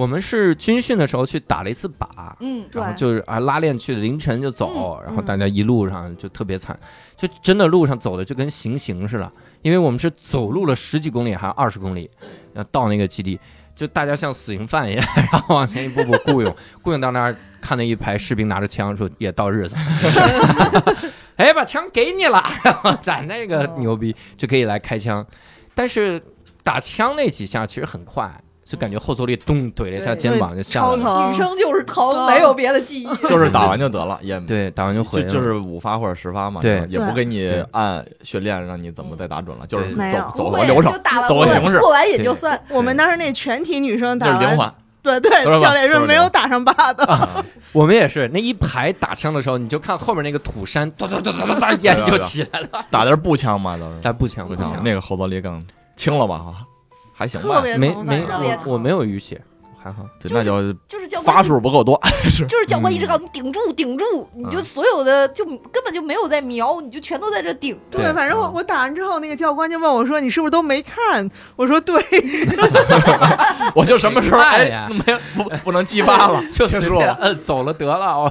[0.00, 2.06] 我们是军训的时候去打了一次靶，
[2.40, 6.74] 嗯，然后就是啊拉练去凌晨就走，嗯然后大家一路上就特别惨，
[7.18, 9.30] 就真的路上走的就跟行刑似的，
[9.60, 12.10] 因为我们是走路了十几公里还是二十公里，
[12.54, 13.38] 要到那个基地，
[13.76, 19.74] 就大家像死刑犯一样，然后往前一步步雇佣， 雇佣到那儿看到一排士兵拿着枪说也到日子，
[21.36, 25.26] 哎把枪给你了， 然后咱那个牛逼就可以来开枪，
[25.74, 26.22] 但是
[26.62, 28.32] 打枪那几下其实很快。
[28.70, 33.06] 就感觉后坐力咚怼了一下肩膀就下来了，女生就是疼，啊没有别的记忆。
[33.28, 35.32] 就是打完就得了，也对，打完就回来了。
[35.32, 39.92] 就就是五发或者十发嘛，对也不给你按训练让你怎么再打准了，就是
[40.36, 40.92] 走走个流程
[41.26, 42.56] 走个形式过完也就算。
[42.70, 44.72] 我们当时那全体女生打完，就是零环。
[45.02, 47.04] 对对教练都是没有打上靶的。
[47.06, 52.68] 啊 我们也是，那一排打枪的时候，你就看后面那个土山，咚咚咚咚咚咚，烟就起来了。
[52.90, 55.60] 打的是步枪嘛，都是打步枪，步步枪枪，那个后坐力更
[55.96, 56.44] 轻了吧？
[57.20, 58.22] 哈，还行吧没没
[58.64, 59.40] 我我没有淤血，
[59.82, 60.04] 还好。
[60.20, 62.00] 对那就就是教官发数不够多，
[62.30, 67.78] 是就是教官一直嗯告诉你顶住，顶住，你就嗯所有的就根本就没有在瞄，你就全都在这顶。
[67.90, 72.00] 对对，反正我嗯我打完之后，那个教官就问我说：“你是不是都没看？”我说：“对。
[73.74, 76.98] 我就什么时候哎没看呀没不不能激发了，就随结束了。
[77.00, 78.30] 便摁走了得了，我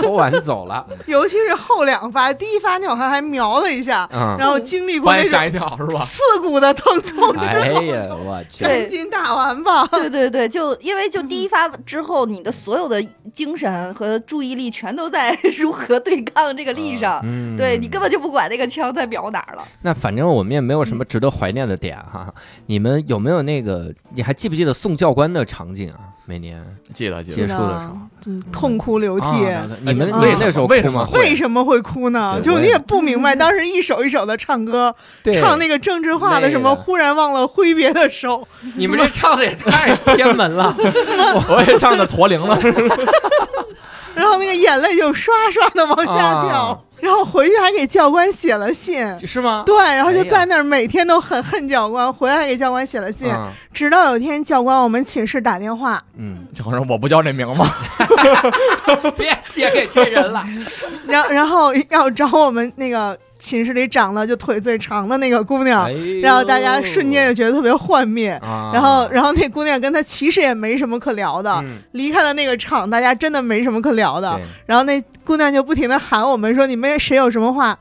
[0.00, 6.04] 偷完走了。”尤其是后两发，第一发你好像还瞄了一下，嗯，然后经历过那吓一跳是吧？
[6.06, 9.86] 刺骨的疼痛之哎后，呀，我去，赶紧打完吧。
[9.92, 13.02] 对对对，就因为就第一发之后，你的所有的
[13.34, 17.20] 精神和注意力全都在 如何对抗这个力上。
[17.24, 19.66] 嗯，对你根本就不管那个枪在瞄哪儿了。
[19.82, 22.32] 那反正我们也没有什么值得怀念的点哈。
[22.66, 23.92] 你们有没有那个？
[24.14, 26.14] 你还记不记得宋教官的场景啊？
[26.28, 26.60] 每年
[26.92, 27.96] 记得记得，结束的时候，
[28.26, 29.26] 嗯，痛哭流涕。
[29.46, 30.66] 啊你们啊那时候？
[30.66, 32.40] 为什么会为什么会哭呢？
[32.42, 40.74] 就你也不明白，当时一首一首的唱歌， 对，唱那个政治化的什么，忽然忘了挥别的手， 你们这唱的也太偏门了。
[41.48, 42.58] 我也唱的驼铃了，
[44.14, 49.04] 然后那个眼泪就刷刷的往下掉，啊然后回去还给教官写了信。
[49.26, 49.62] 是吗？
[49.66, 57.66] 对，然后就在那儿每天都很恨教官，回来给教官写了信，嗯直到有一天教官我们寝室打电话，嗯，教官说我不叫这名吗？
[59.16, 60.44] 别写给这人了。
[61.06, 63.16] 然后然后要找我们那个
[63.46, 68.30] 寝室里长得就腿最长的那个姑娘，哎然后大家瞬间就觉得特别幻灭。
[68.42, 71.78] 啊，然后，然后那姑娘跟他其实也没什么可聊的，嗯。
[71.92, 74.38] 离开了那个场，大家真的没什么可聊的。
[74.66, 77.78] 然后那姑娘就不停的喊我们说：“你们谁有什么话，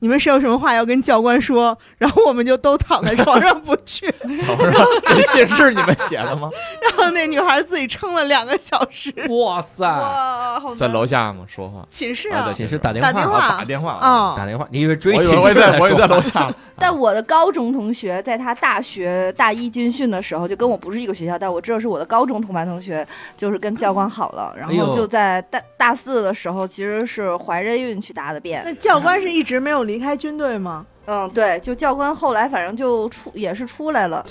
[0.00, 4.12] 你们谁有什么话要跟教官说？”然后我们就都躺在床上不去。
[4.22, 6.50] 这信是你们写的吗？
[6.82, 9.12] 然后那女孩自己撑了两个小时。
[9.28, 11.44] 哇塞，哇，好在楼下吗？
[11.46, 16.52] 说话寝室啊啊在，寝室打电打电话啊，打电话啊打电话，你以为追我以寝室为我以为我以为在楼下。
[16.80, 23.04] 但我的高中同学在他大学大一军训的时候，就跟我不是一个学校，但我知道是我的高中同班同学，
[23.36, 28.72] 就是跟教官好了，然后就在大大四的时候，其实是怀着孕去答的辩那。
[28.74, 30.86] 教官是一直没有离开军队吗？
[31.06, 34.22] 嗯，对，就教官后来反正就出也是出来了，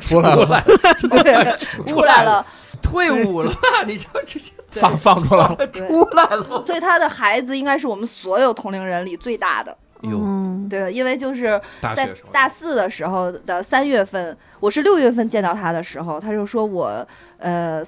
[0.00, 0.62] 出来了，
[1.24, 2.46] 对，出来了，
[2.80, 3.52] 退伍了，
[3.84, 5.66] 你就直接放放出来了。
[5.74, 6.62] 出来了。
[6.64, 9.76] 所以他的孩子应该是我们所有同龄人里最大的。
[10.02, 11.60] 哟，嗯，对，因为就是
[11.94, 17.06] 在大四的时候的三月份，我是六月份见到他的时候，他就说我
[17.38, 17.84] 呃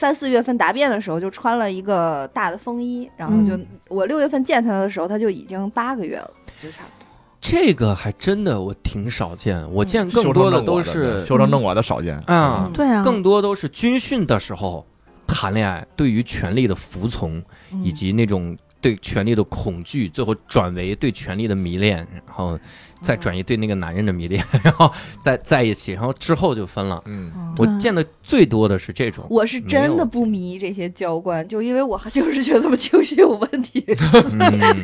[0.00, 3.66] 三四月份答辩的时候就穿了一个大的风衣，然后就、嗯。
[3.88, 7.06] 我六月份见他的时候，他就已经八个月了，就差不多。
[7.38, 14.86] 这个还真的我挺少见，我见更多的都是修成正果的少见啊嗯，对啊，更多都是军训的时候
[15.26, 17.36] 谈恋爱，对于权力的服从，
[17.70, 17.84] 嗯。
[17.84, 22.58] 以及那种对权力的恐惧，最后转为对权力的迷恋，然后
[23.02, 24.90] 再转移对那个男人的迷恋，然后
[25.20, 27.02] 再在一起，然后之后就分了。
[27.06, 34.38] 嗯，嗯我见的最多的是这种，我是真的不迷这些教官，就因为我就是觉得他们情绪有问题， 嗯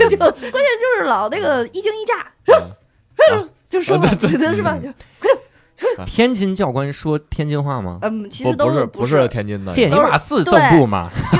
[0.08, 2.26] 就关键就是老那个一惊一乍，
[3.68, 4.78] 就说嘛，觉得是吧？
[5.98, 7.98] 就天津教官说天津话吗？
[8.02, 8.86] 嗯，其实都不是。
[8.86, 11.10] 不是天津的，借你马四正步嘛？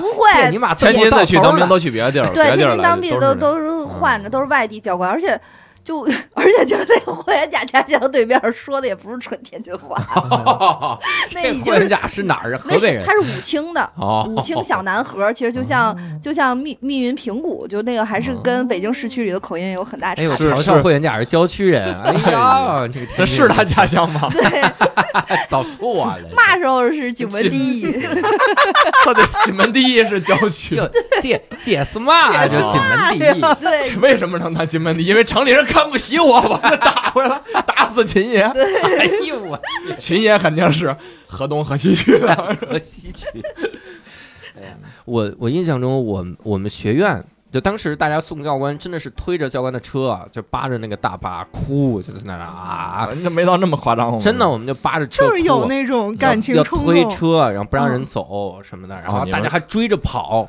[0.00, 0.30] 不会。
[0.42, 5.40] 借你，马天津的去当兵兵都去别的地儿，对，天津当兵都都都是换的，都是外地教官，而且
[5.84, 6.02] 就
[6.34, 9.96] 而且就那个霍元甲家乡对面说的也不是纯天津话，
[11.34, 12.60] 那已经霍元甲是哪儿啊？
[12.64, 13.90] 那河北人是他是武清的。
[13.96, 20.46] 哦，武清小南河，其实就像就像密密云平谷，就那个还是跟北京市区里的口音有很大差哎呦，别。
[20.52, 24.28] 嘲笑霍元甲是郊区人， 哎呀，这个这是他家乡吗？
[24.32, 24.42] 对，
[25.48, 27.92] 早错了，嘛时候是景门第一？
[29.04, 30.88] 他的锦门第一是郊区，就
[31.20, 33.40] 解解释嘛，就进门第一。
[33.60, 35.06] 对为什么能当锦门第一？
[35.06, 38.42] 因为城里人看不起我，把他打回来，打死秦爷。
[38.42, 39.58] 哎呦我。
[39.98, 40.94] 秦爷肯定是
[41.26, 42.56] 河东河西区的。
[42.60, 43.26] 河西区。
[44.54, 44.74] 哎呀，
[45.06, 60.46] 我我印象中，我我们学院就当时大家送教官，真的是推着教官的车啊，就扒着那个大巴哭，就在那啊，那没到那么夸张，真的，我们就扒着车哭，就是有那种感情要冲动，推车，然后不让人走什么的，然后大家还追着跑，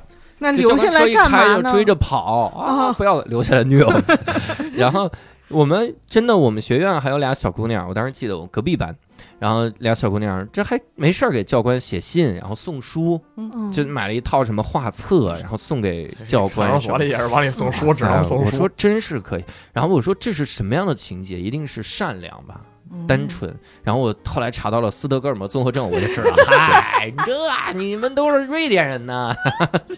[0.51, 1.63] 那就留下来干嘛呢？
[1.63, 2.87] 开追着跑啊！
[2.87, 4.03] 啊不要留下来虐我们。
[4.75, 5.09] 然后
[5.47, 8.95] 我们真的，我们学院还有俩小姑娘，我当时记得我隔壁班，
[9.39, 16.79] 然后俩小姑娘这还没事儿给教官写信，然后送书，嗯就买了一套什么画册，然后送给教官什么的。
[16.79, 18.45] 派出所里也是往里送书，只能送书。
[18.45, 21.39] 我说真是可以，然后我说这是什么样的情节？
[21.39, 22.65] 一定是善良吧，嗯
[23.07, 23.53] 单纯。
[23.83, 29.35] 然后我后来查到了斯德哥尔摩综合症，我就知道，嗨， 这你们都是瑞典人呢，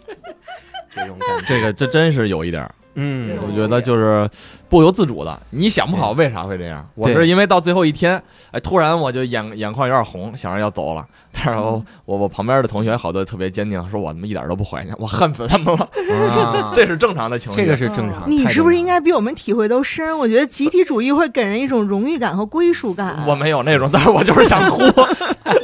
[0.93, 1.46] 这种感觉。
[1.46, 4.28] 这个这真是有一点儿，嗯，我觉得就是
[4.68, 6.86] 不由自主的，你想不好为啥会这样。
[6.96, 8.22] 我是因为到最后一天，
[8.52, 11.06] 哎，突然我就眼眼眶有点红，想着要走了。
[11.32, 15.89] 但是我我我旁边的同学好多特别坚定，说我他妈一点都不怀念，我恨死他们了。
[16.34, 17.62] 啊 这是正常的情绪。
[17.62, 18.30] 这个是正常。
[18.30, 20.18] 你是不是应该比我们体会都深？
[20.18, 23.24] 我觉得集体主义会给人一种荣誉感和归属感。
[23.28, 24.82] 我没有那种，但是我就是想哭。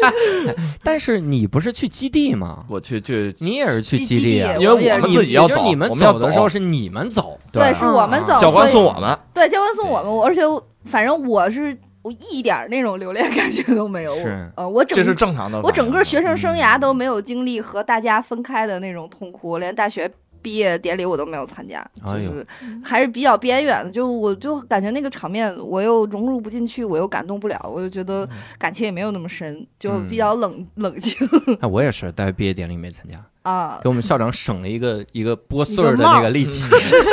[0.84, 2.66] 但是你不是去基地吗？
[2.68, 4.56] 我去去，你也是去基基地啊？
[4.60, 7.21] 因为我们自己要走，我们要走的时候是你们走，
[7.52, 10.42] 对，是我们走，教官送我们，对，教官送我们，我而且
[10.86, 14.14] 反正我是我一点儿那种留恋感觉都没有。
[14.14, 15.62] 我是呃，我整这是正常的。
[15.62, 20.10] 我整个学生生涯嗯都没有经历和大家分开的那种痛苦，连大学
[20.42, 22.46] 毕业典礼我都没有参加，就是
[22.84, 23.92] 还是比较边缘的。
[23.92, 31.16] 就我就感觉那个场面，我又融入不进去，我又感动不了，我就觉得感情也没有那么深，就比较冷、冷静
[31.62, 33.90] 哎，我也是，大学毕业典礼没参加，啊给。
[33.90, 36.64] 我们校长省了一个一个拨穗儿的那个力气。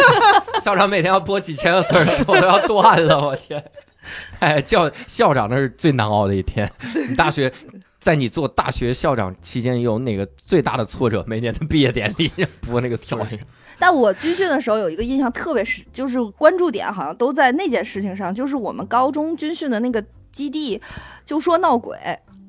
[0.62, 3.62] 校长每天要拨几千个穗儿，手都要断了，我天！
[4.38, 6.70] 哎，教校长那是最难熬的一天。
[7.08, 7.52] 你大学
[7.98, 11.24] 在你做大学校长期间有哪个最大的挫折？
[11.26, 13.26] 每年的毕业典礼拨那个词儿，
[13.78, 20.02] 但我军训的时候有一个印象特别是，就是关注点好像都在那件事情上，就是我们高中军训的那个
[20.32, 20.80] 基地，
[21.24, 21.96] 就说闹鬼，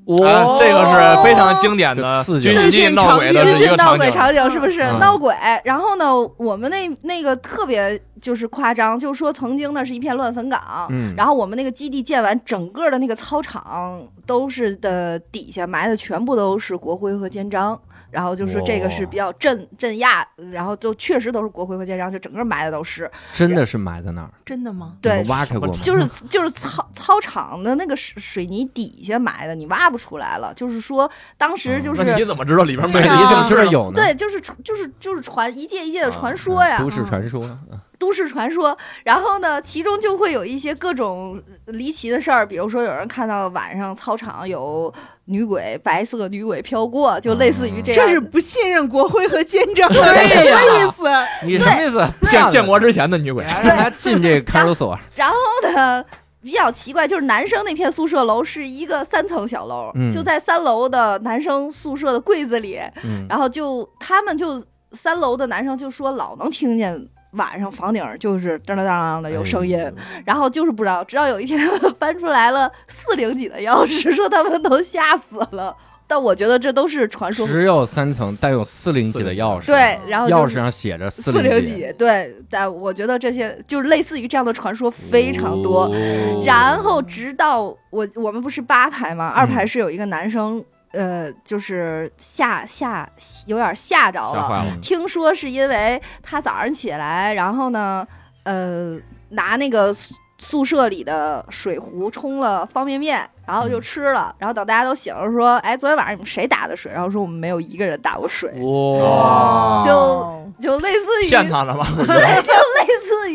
[0.06, 4.10] 啊，这个是非常经典的这刺激军训闹鬼的军一个训闹鬼。
[4.10, 5.34] 场景是不是嗯闹鬼？
[5.64, 10.88] 然后呢，我们那那个特别就是夸张，就说曾经那是一片乱坟岗。
[10.90, 17.78] 嗯，然后我们那个基地建完，整个的那个操场都是的，底下埋的全部都是国徽和肩章。
[18.10, 23.10] 然后就说这个是比较镇镇压，然后就确实都是国徽和肩章，就整个埋的都是。
[23.32, 24.96] 真的是埋在那儿，真的吗？
[25.00, 25.74] 对挖开过吗？
[25.82, 30.52] 就是就是操操场的那个水水泥底下埋的，你挖不出来了。
[30.54, 33.94] 就是说，当时就是你是怎么知道里边没对，啊你怎么知道有呢？
[33.94, 38.76] 对，就是就是就是传一届一届的传说呀，都市传说，嗯都市传说。
[39.04, 44.92] 然后呢，其中就会有一些各种离奇的事儿，比如说有人看到晚上操场有
[45.26, 48.06] 女鬼，白色女鬼飘过，就类似于这样。
[48.06, 51.46] 这是不信任国徽和肩章，对什么意思？
[51.46, 52.28] 你什么意思？
[52.28, 55.36] 建建国之前的女鬼，让他进这看守所， 然后
[55.70, 56.02] 呢，
[56.40, 67.06] 比较奇怪，就是男生那片宿舍楼是一个三层小楼，嗯就在三楼的男生宿舍的柜子里，嗯，然后就他们就三楼的男生就说老能听见。
[67.32, 75.76] 晚上房顶就是当当当当的有声音，哎然后就是不知道，直到有一天他 们翻出来了四零几的钥匙， 说他们都吓死了。
[76.08, 85.84] 但我觉得这都是传说，只有三层，带有四零几的钥匙，对，然后钥匙上写着四零零几，对，但我觉得这些就是类似于这样的传说非常多。
[85.84, 89.28] 哦然后直到我我们不是八排吗？
[89.28, 90.60] 二嗯排是有一个男生，
[90.92, 93.08] 呃，就是吓吓
[93.46, 94.50] 有点吓着了。
[94.50, 94.64] 了。
[94.82, 98.06] 听说是因为他早上起来，然后呢，
[98.44, 98.96] 呃，
[99.30, 104.34] 拿那个宿宿舍里的水壶冲了方便面，然后就嗯吃了。
[104.38, 108.50] 然后等大家都醒了，说：“哎，昨天晚上你们谁打的水？”然后说：“我们没有一个人打过水。
[108.62, 111.86] 哇，就就类似于骗他了吧？
[111.94, 112.79] 对， 就类似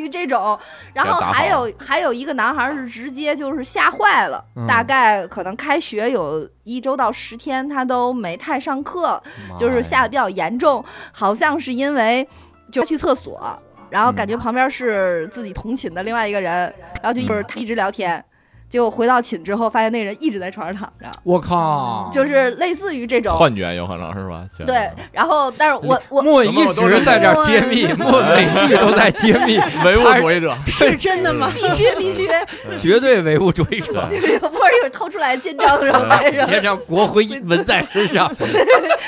[0.06, 0.58] 于这种。
[0.94, 9.22] 然后还有还有一个男孩是直接就是吓坏了，嗯大概可能开学有一周到十天，他都没太上课，
[9.60, 12.28] 就是吓得比较严重，好像是因为
[12.72, 18.24] 就去厕所，然后感觉旁边是自己同寝的另外一个人，然后就一直一直聊天。
[18.68, 23.38] 结果回到寝之后，发现那人一直在床上躺着，我靠，就是类似于这种。
[23.38, 24.44] 幻觉有可能是吧？
[24.66, 31.50] 对，然后但是我我莫一直在这儿揭秘，莫每句都在揭秘， 唯物主义者，是真的吗？
[31.56, 32.28] 必须必须，
[32.76, 34.06] 绝对唯物主义者。
[34.08, 38.30] 不是一会儿偷出来肩章，然后带上肩章国徽纹在身上，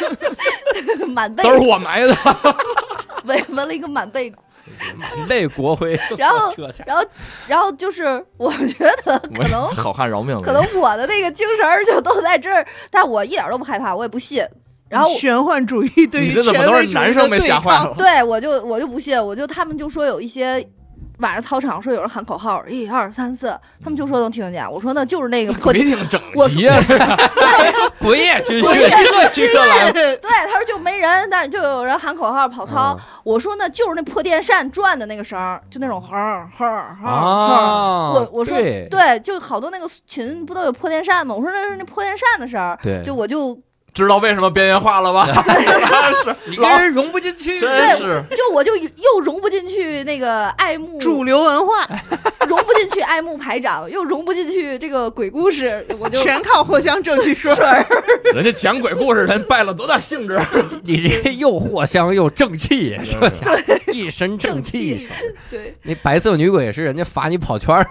[1.10, 1.44] 满背。
[1.44, 2.16] 都是我埋的。
[3.26, 4.32] 纹纹了一个满背，
[4.98, 6.00] 满背国徽。
[6.18, 6.54] 然后
[6.86, 7.06] 然后
[7.48, 14.46] 然后就是我觉得可能好汉饶命，可能我的那个精神儿就都在这儿，但我一点都不害怕，我也不信。
[14.90, 17.94] 然后玄幻主义对于你这怎么都是男生被吓坏了？
[17.98, 20.66] 对我就我就不信，我就他们就说有一些
[21.20, 23.48] 晚上操场说有人喊口号，一二三四，
[23.84, 24.72] 他们就说能听得见。
[24.72, 26.78] 我说那就是那个破没挺整我齐啊！
[28.00, 32.98] 滚也军滚训也，军训来了，对，他说就没人，但就有人喊口号跑操。
[33.24, 37.08] 我说那就是那破电扇转的那个声儿，就那种哼儿哼哼哼。
[37.08, 41.34] 啊，我我说对对，就好多那个群不都有破电扇吗？
[41.34, 42.78] 我说那是那破电扇的声儿。
[42.84, 43.58] 对，就我就
[44.04, 45.28] 知道为什么边缘化了吧？
[46.46, 51.88] 你跟人融不进去，真是就我就又融不进去那个爱慕主流文化，
[52.48, 57.56] 融不进去爱慕排长，又融不进去这个鬼故事，我就全靠藿香正气水。
[58.34, 60.40] 人家讲鬼故事，人败了多大兴致？
[60.84, 63.30] 你这又藿香又正气，是吧？
[63.92, 65.08] 一身正气。
[65.50, 65.76] 对。
[65.84, 67.86] 那白色女鬼是人家罚你跑圈儿，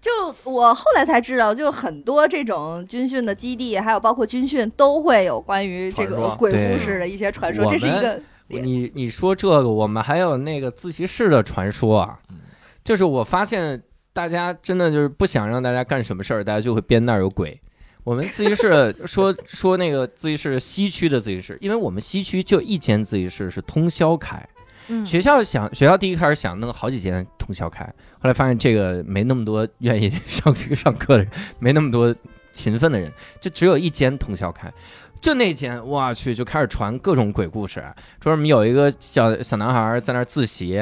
[0.00, 0.10] 就
[0.44, 12.36] 我后来才知道，就很多这种军训的基地，还有包括军训，都会有关于这个鬼故事的一些传说，我这是一个你你说这个，我们还有那个自习室的传说啊嗯，
[12.84, 13.82] 就是我发现
[14.12, 17.58] 大家真的就是不想让大家干什么事儿，大家就会编那儿有鬼。
[18.04, 24.46] 我们自习室 说说那个自习室西区的自习室，因为我们西区就一间自习室是通宵开，
[24.88, 25.06] 嗯。
[25.06, 27.84] 学校想学校第一开始想弄好几间通宵开，
[28.18, 32.14] 后来发现这个没那么多愿意 上这个上课的人，没那么多
[32.52, 34.72] 勤奋的人，就只有一间通宵开。
[35.20, 37.80] 就那间，我去，就开始传各种鬼故事，
[38.20, 40.72] 说什么有一个小小男孩在那儿自习，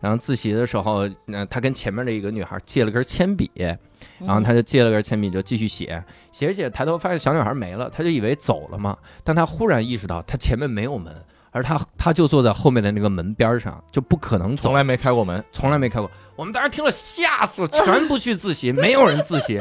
[0.00, 3.48] 然后自习的时候，呃，他跟前面的一个女孩借了根铅笔，
[4.18, 6.02] 然后他就借了根铅笔就继续写，
[6.32, 11.14] 写着写着抬头发现小女孩没了，他就以为走了嘛，但他忽然意识到他前面没有门，
[11.52, 16.10] 而他他就坐在后面的那个门边上，就不可能走从，来没开过门，从来没开过。
[16.34, 19.60] 我们当时听了吓死了，全部去自习，没有人自习。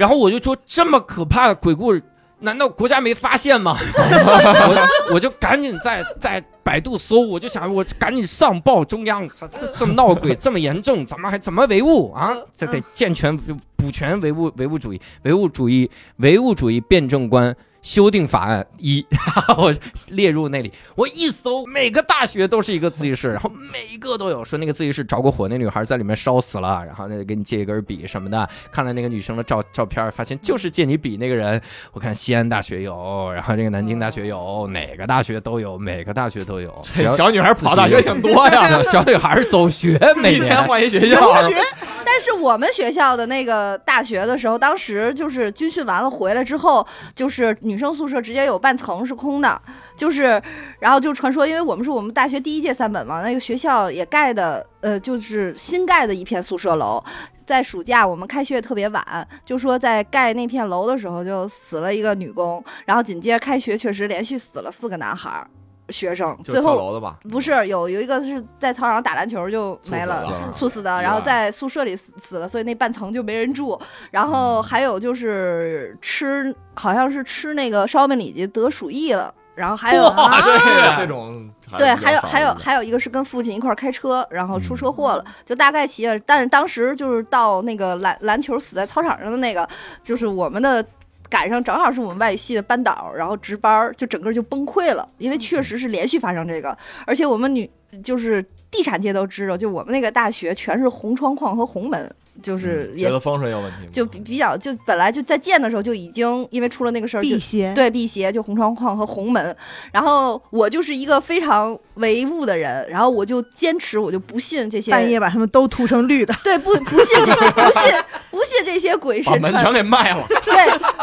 [0.00, 2.02] 然后我就说这么可怕的鬼故事，
[2.38, 3.76] 难道国家没发现吗？
[3.92, 9.46] 我我就赶紧在在百度搜，我就想我赶紧上报中央，这
[9.76, 12.34] 这么闹鬼这么严重，咱们还怎么维护啊？
[12.56, 17.54] 这得健全补全唯物唯物主义唯物主义唯物主义辩证观。
[17.82, 19.04] 修订法案一，
[19.56, 19.74] 我
[20.08, 31.60] 列入那里，我一搜，每个大学都是一个自习室，然后每一个都有说那个自习室着过火，那女孩在里面烧死了，然后那给你借一根笔什么的，看了那个女生的照照片，发现就是借你笔那个人。
[31.92, 36.82] 我看西安大学有，然后这个南京大学有，哪个大学都有，每个大学都有。
[37.16, 41.36] 小女孩跑大学挺多呀， 小女孩走学，每天年换一学校。
[41.48, 41.56] 学
[42.04, 49.62] 但是我们学校的那个大学的时候，当时就是军训完了回来之后，就是女生宿舍直接有半层是空的，
[49.96, 50.42] 就是，
[50.80, 57.02] 然后就传说，因为我们是我们大学第一届三本嘛，那个学校也盖的，呃，就是新盖的一片宿舍楼。
[57.46, 65.46] 在暑假我们开学特别晚，就说在盖那片楼的时候就死了一个女工，然后紧接着开学确实连续死了四个男孩儿
[65.90, 67.18] 学生，最后跳楼的吧？
[67.30, 73.80] 不是有有一个是在操场上打篮球就没了，猝死的，然后在宿舍里死死了，所以那半层就没人住。
[74.10, 79.34] 然后还有就是吃，好像是吃那个烧饼里脊得鼠疫了。
[79.54, 86.18] 然后还有啊，啊，这这种对，还有还有还有一个是跟父亲一块开车，然后出车祸了，就大概齐了。
[86.20, 89.68] 但是当时就是到那个篮篮球死在操场上的那个，
[90.02, 90.84] 就是我们的。
[91.30, 96.76] 赶上正好是我们外语系的班导，然后值班儿，就整个就崩溃了，因为确实是连续发生这个，
[97.06, 97.70] 而且我们女
[98.02, 102.12] 就是地产界都知道，就我们那个大学全是红窗框和红门，
[102.42, 109.56] 就是也觉得风水有问题，就比比较就本来就在建的时候就已经因为出了那个事儿辟邪，对辟邪就红窗框和红门，
[109.92, 117.82] 然后我就是一个非常唯物的人，然后我就坚持我就不信这些半夜把他们都涂成绿的，对不不信这不信
[118.30, 120.54] 不信这些鬼神把门全传，给卖了，对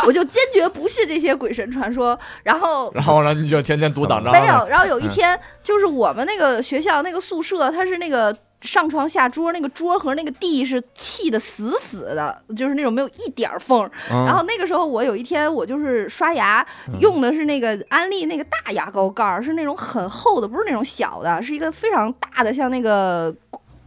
[0.06, 8.36] 我就坚决不信这些鬼神传说，然后然后呢，你就天天读党章，没有，然后有一天就是我们那个学校那个宿舍，它是那个。
[8.62, 16.66] 上床下桌，那个桌和那个地是砌的死死的，就是那种没有一点儿缝然后那个时候，我有一天我就是刷牙，
[17.00, 23.34] 用的是那个安利那个大牙膏盖儿，是那种很厚的，不是那种小的，是一个非常大的，像那个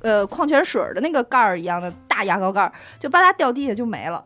[0.03, 4.25] 呃矿泉水儿的那个盖儿一样的大牙膏盖儿，就吧嗒掉地下就没了。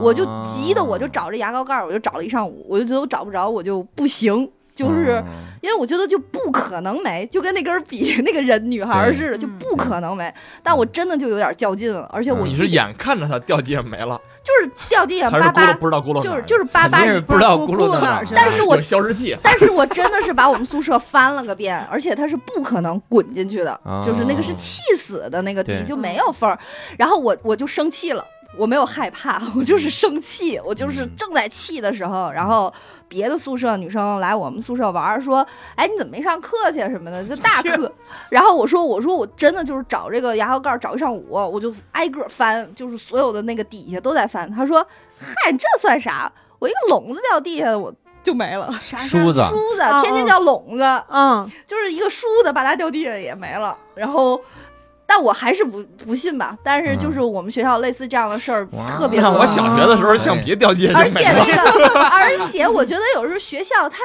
[0.00, 4.50] 我就急的，我就找这牙膏盖儿，我就找了一上午，我就觉得我找不着，我就不行。
[4.76, 5.24] 就是哦
[5.62, 10.32] 因为我觉得就不可能没，就跟那根笔那个人女孩儿似的，就不可能没。
[10.62, 26.56] 但我真的就有点较劲了，而且我嗯你是眼看着它掉地上没了，就是掉地上叭叭，不知道轱辘就是就是叭叭不知道咕噜在哪去了但是我消失器，但是我真的是把我们宿舍翻了个遍，而且它是不可能滚进去的，哦就是那个是气死的那个地就没有缝儿，
[26.96, 28.24] 然后我我就生气了。
[28.56, 32.72] 我没有害怕，我就是生气，我就是嗯正在气的时候，然后
[33.08, 35.46] 别的宿舍女生来我们宿舍玩儿，说
[35.76, 37.22] ：“哎，你怎么没上课去啊什么的？
[37.24, 37.92] 就大课。”
[38.30, 44.86] 然后我说：“我说我真的就是找这个牙膏盖儿找一上午，我就挨个翻，就是所有的那个底下都在翻。”他说
[45.18, 46.30] ：“嗨，这算啥？
[46.58, 47.92] 我一个笼子掉地下，我
[48.24, 48.72] 就没了。
[48.82, 53.76] 啥梳子梳子嗯，天津叫笼子，嗯，就是一个梳子，把它掉地下也没了。
[53.94, 54.40] 然后，
[55.06, 56.56] 但我还是不不信吧。
[56.64, 59.30] 但是就是我们学校类似这样的事儿特别多。
[59.30, 61.44] 我小学的时候橡皮掉地下而且那
[61.88, 63.98] 个，而且我觉得有时候学校它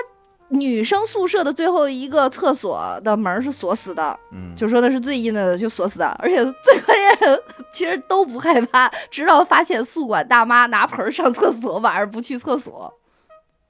[0.49, 6.07] 女生宿舍的最后一个厕所的门儿是锁死的，嗯，就说那是最阴的，就锁死的。
[6.19, 7.39] 而且最关键，
[7.71, 12.93] 其实都不害怕，直到发现宿管大妈拿盆儿上厕所，晚上不去厕所。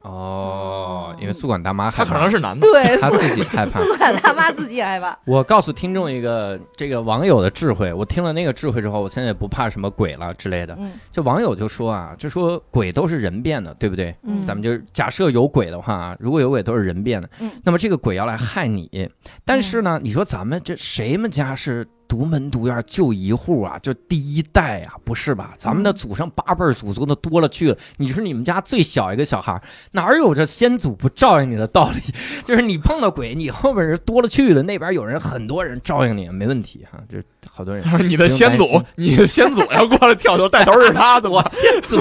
[0.02, 3.80] 哦，因为宿管大妈他害怕，可能是男的，对，他自己害怕。
[3.80, 5.18] 宿管大妈自己也害怕。
[5.26, 10.76] 我告诉听众一个这个网友的智慧，我听了那个智慧之后，我现在也不怕什么鬼了之类的。
[10.80, 14.16] 嗯就网友就说啊，就说鬼都是人变的，对不对？
[14.24, 19.10] 嗯咱们就假设有鬼的话啊，如果有鬼都是人变的，嗯那么这个鬼要来害你。
[19.46, 23.80] 但是呢，你说咱们这谁们家是独门独院就一户啊？
[23.82, 25.54] 就第一代啊，不是吧？
[25.58, 27.78] 咱们的祖上八辈儿祖宗的多了去了。
[27.96, 29.62] 你是你们家最小一个小孩，
[29.94, 32.02] 哪有这先祖不照应你的道理？
[32.44, 37.00] 就是你碰到鬼，你后边人多了去了，那边有人很多人照应你，没问题哈。
[37.10, 41.96] 这好多人你的先祖你的先祖要过来跳头带头是他的， 我先祖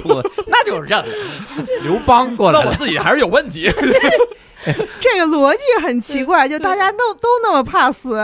[0.48, 1.06] 那就认了，
[1.86, 2.60] 刘邦过来。
[2.60, 3.70] 那我自己还是有问题。
[5.00, 8.16] 这个逻辑很奇怪，就大家都都那么怕死，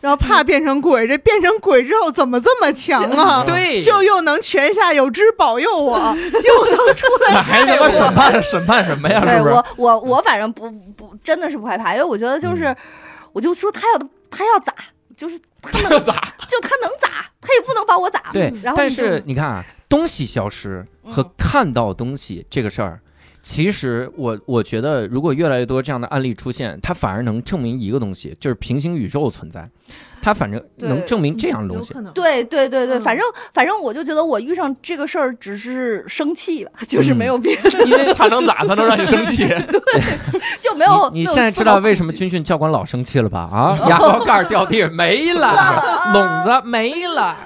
[0.00, 3.42] 然后怕变成鬼，这变成鬼之后怎么这么强 啊？
[3.44, 9.20] 对，就又能泉下有知保佑我， 又能出来那还他妈审判审判什么呀？
[9.20, 12.76] 对我我我反正不不真的是不害怕，因为我觉得就是，嗯
[13.32, 13.98] 我就说他要
[14.30, 14.74] 他要咋，
[15.16, 16.12] 就是他能咋？
[16.48, 17.08] 就他能咋，
[17.40, 18.24] 他也不能把我咋。
[18.32, 23.00] 对，然后但是你看啊，东西消失和嗯看到东西这个事儿。
[23.42, 29.64] 其实我我觉得，如果越来越多这样的案例出现，它反而能证明一个东西，就是平行宇宙存在。
[30.24, 31.88] 它反正能证明这样的东西。
[31.90, 32.12] 有可能。
[32.12, 38.64] 对对对对，嗯反正反正我就觉得我遇上这个事儿只是生气吧， 就是没有别的，因为他能咋？
[38.64, 39.38] 他能让你生气？
[39.48, 39.80] 对
[40.60, 41.10] 就没有。
[41.12, 43.40] 你现在知道为什么军训教官老生气了吧？
[43.52, 45.82] 啊，牙膏盖掉地上没了，
[46.14, 47.36] 笼子没了。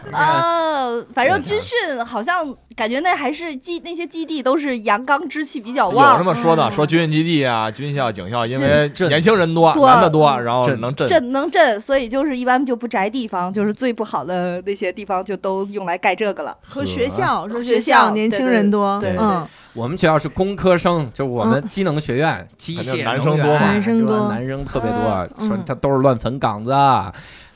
[0.86, 5.94] 啊，反正军训好像感觉那还是基那些基地都是阳刚之气比较旺。
[5.94, 6.72] 有旺这，么说的，嗯。
[6.72, 11.08] 说军训基地啊、军校、警校，因为震年轻人多，男的多，嗯然后震能震。
[11.08, 16.56] 震能震，所以就是一般就不宅地方，就是最不好的那些地方就都用来盖这个了。
[16.68, 24.28] 和学校说学学校校年轻人多，对对嗯，我们学校是工科生，就我们机能学院，机械男生多嘛男生多。
[24.28, 26.70] 男生特别多，嗯说他都是乱坟岗子。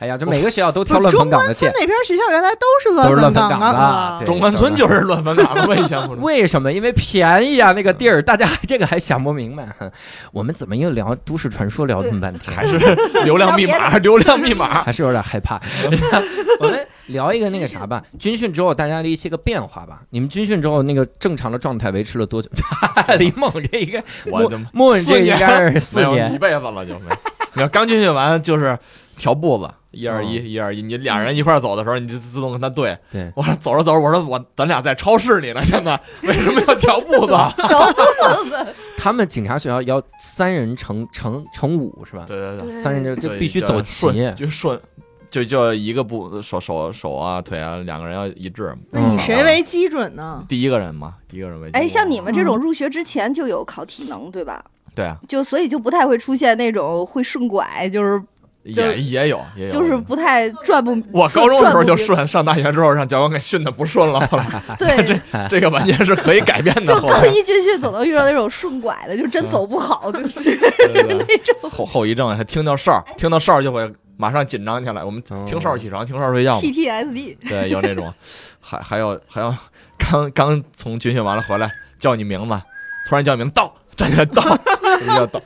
[0.01, 1.81] 哎呀，这每个学校都挑乱坟岗子建中关村。
[1.81, 6.20] 那边学校原来都是乱坟坟岗的啊中关村就是乱坟岗子嘛，以前不是。
[6.22, 6.72] 为什么？
[6.72, 9.68] 因为便宜啊，那个地儿，大家这个还想不明白。
[10.32, 12.56] 我们怎么又聊都市传说聊这么半天？
[12.56, 12.78] 还是
[13.24, 14.82] 流量密码，流量密码。
[14.85, 15.60] 还是有点害怕。
[16.60, 20.01] 我们聊一个那个啥吧，军训之后大家的一些个变化吧。
[20.09, 22.48] 你们军训之后那个正常的状态维持了多久？
[23.18, 26.39] 李猛这一个，我的莫问这应该是四年一。
[26.39, 27.14] 辈子了就没。
[27.52, 28.78] 你要刚军训完就是
[29.21, 32.97] 调步子，一二嗯一，一二一，你俩人一块儿走的时候，你就自动跟他对。
[33.13, 37.35] 对我说走着走着，我说我咱俩在超市里呢，现在为什么要调步子？
[38.97, 42.25] 他们警察学校要三人乘乘乘五是吧？
[42.27, 44.07] 对对对，三人就就必须走齐。
[44.11, 44.81] 顺就顺，
[45.31, 48.75] 就就一个步手手手啊腿啊，两个人要一致。
[48.91, 50.43] 那以嗯谁为基准呢？
[50.49, 54.65] 第一个人嘛，第一个人为基哎，像你们这种入学之前就有考体能，对吧？
[54.95, 58.25] 对啊，就所以就不太会出现那种会顺拐，就是就
[58.62, 60.91] 也也有也有，就是不太转不。
[61.12, 64.20] 我高中的时候就顺，上大学之后让教官给训的不顺了。
[64.28, 64.47] 后来
[64.78, 66.95] 对，这这个完全是可以改变的。
[66.95, 70.59] 就刚一军训总能遇到那种顺拐的，就真走不好，就 是
[70.93, 75.03] 那种后后遗症，还听到哨，听到哨就会马上紧张起来。
[75.03, 76.61] 我们哦听哨起床，听哨睡觉嘛。
[76.61, 77.37] PTSD。
[77.49, 78.12] 对，有那种，
[78.61, 79.55] 还还有还有，
[79.97, 82.61] 刚刚从军训完了回来，叫你名字，
[83.09, 84.43] 突然叫你名字到，站起来到，
[85.16, 85.41] 要到。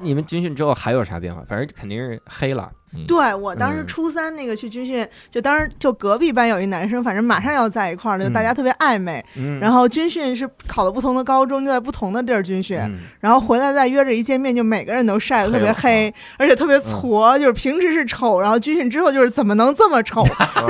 [0.00, 1.42] 你们军训之后还有啥变化？
[1.48, 2.70] 反正肯定是黑了。
[3.06, 9.22] 对我当时嗯初三那个去军训，就当时就隔壁班有一男生，反正马上要在一块儿了，就嗯大家特别暧昧。
[9.36, 20.24] 嗯然后军训是考的不同的高中，就在不同的地儿军训，嗯然后回来再约着一见面，就每个人都晒得特别黑黑，而且特别矬，就是平时是丑，然后军训之后就是怎么能这么丑？
[20.38, 20.68] 然 后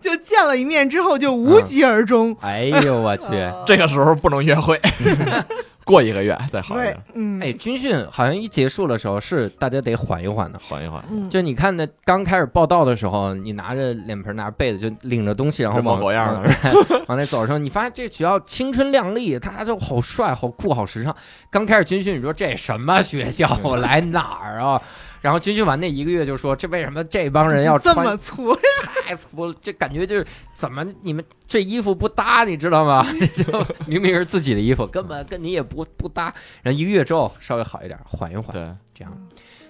[0.00, 2.34] 就见了一面之后就无疾而终。
[2.40, 3.26] 哎呦我去！
[3.66, 4.80] 这个时候不能约会，
[5.86, 10.58] 过一个月再好一点，，嗯，哎，军训好像一结束的时候是大家得缓一缓的。
[10.58, 11.00] 缓一缓。
[11.08, 16.50] 嗯，就你看那刚开始报道的时候，你拿着脸盆、拿着被子，就领着东西，然后往模样的
[16.90, 21.14] 往 往那走的时候，你发现这学校青春靓丽，大家就好帅、好酷、好时尚。
[21.50, 23.56] 刚开始军训，你说这什么学校？
[23.62, 24.82] 我来哪儿啊？
[25.26, 28.56] 然后军训完那一个月就说，这为什么这帮人要这么粗，
[29.02, 29.54] 太粗了？
[29.60, 30.24] 这感觉就是
[30.54, 33.04] 怎么你们这衣服不搭，你知道吗？
[33.34, 36.32] 就明明是自己的衣服，根本跟你也不不搭。
[36.62, 38.52] 然后一个月之后稍微好一点，缓一缓。
[38.52, 39.12] 对，这样。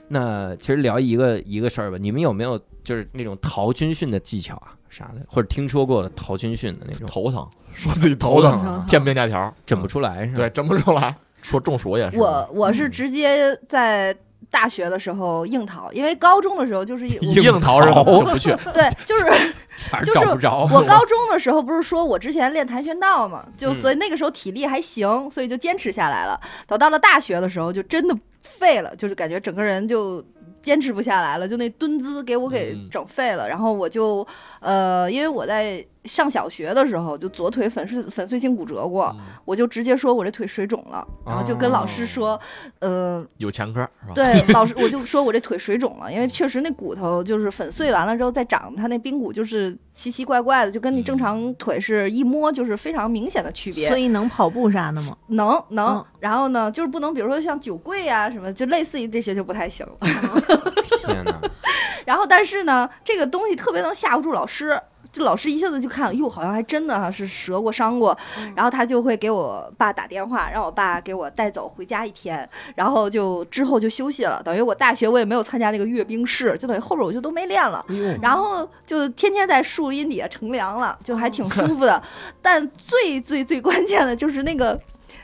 [0.09, 7.09] 那其实聊一个一个事儿吧，你们有没有就是那种逃军训的技巧啊啥的，或者听说过的逃军训的那种？
[7.09, 10.37] 头疼，说自己头疼，啊骗病假条，整不出来是吧？
[10.37, 11.17] 对，整不出来。
[11.43, 14.13] 说中暑也是，我我是直接在
[14.51, 19.25] 大学的时候硬逃，因为高中的时候就是一 我硬逃是就不去， 对，就是
[20.05, 20.69] 就是找不着。
[20.73, 26.41] 我高中的时候不是说我之前练跆拳道嘛，就嗯所以那个时候体力还行，所以就坚持下来了。
[26.67, 30.25] 等到了大学的时候，就真的废了，就是感觉整个人就
[30.63, 33.49] 坚持不下来了，就那蹲姿给我给嗯整废了。
[33.49, 34.27] 然后我就
[34.61, 42.41] 呃，因为我在上小学的时候就左腿粉碎粉碎性骨折过，嗯我就直接说我这腿水肿了，然后就跟老哦师说，
[42.79, 44.15] 呃，有前科是吧？
[44.15, 53.99] 对，老师 我就说我这腿水肿了，因为确实那骨头就是粉碎完了之后再长，它那髌骨就是奇奇怪怪的，就跟你正常腿是一摸就是非常明显的区别所。
[53.99, 55.17] 以能跑步啥的吗？
[55.29, 59.97] 能能嗯，然后呢，就是不能，比如说像酒柜啊什么，就类似于这些就不太行了。
[61.01, 61.41] 天哪！
[62.07, 64.81] 然后但是呢，这个东西特别能吓唬住老师。
[65.17, 68.17] 就老师一下子就看，哟，好像还真的哈是折过伤过，
[68.55, 74.43] 然后他就会给我爸打电话，让我爸给我带走回家一天，然后就之后就休息了。
[74.45, 77.83] 等于我大学我也没有参加那个阅兵式，就等于后边我就都没练了。
[78.21, 82.03] 然后就天天在树荫底下乘凉了，就还挺 舒服的。
[82.43, 84.79] 但最最最关键的就是那个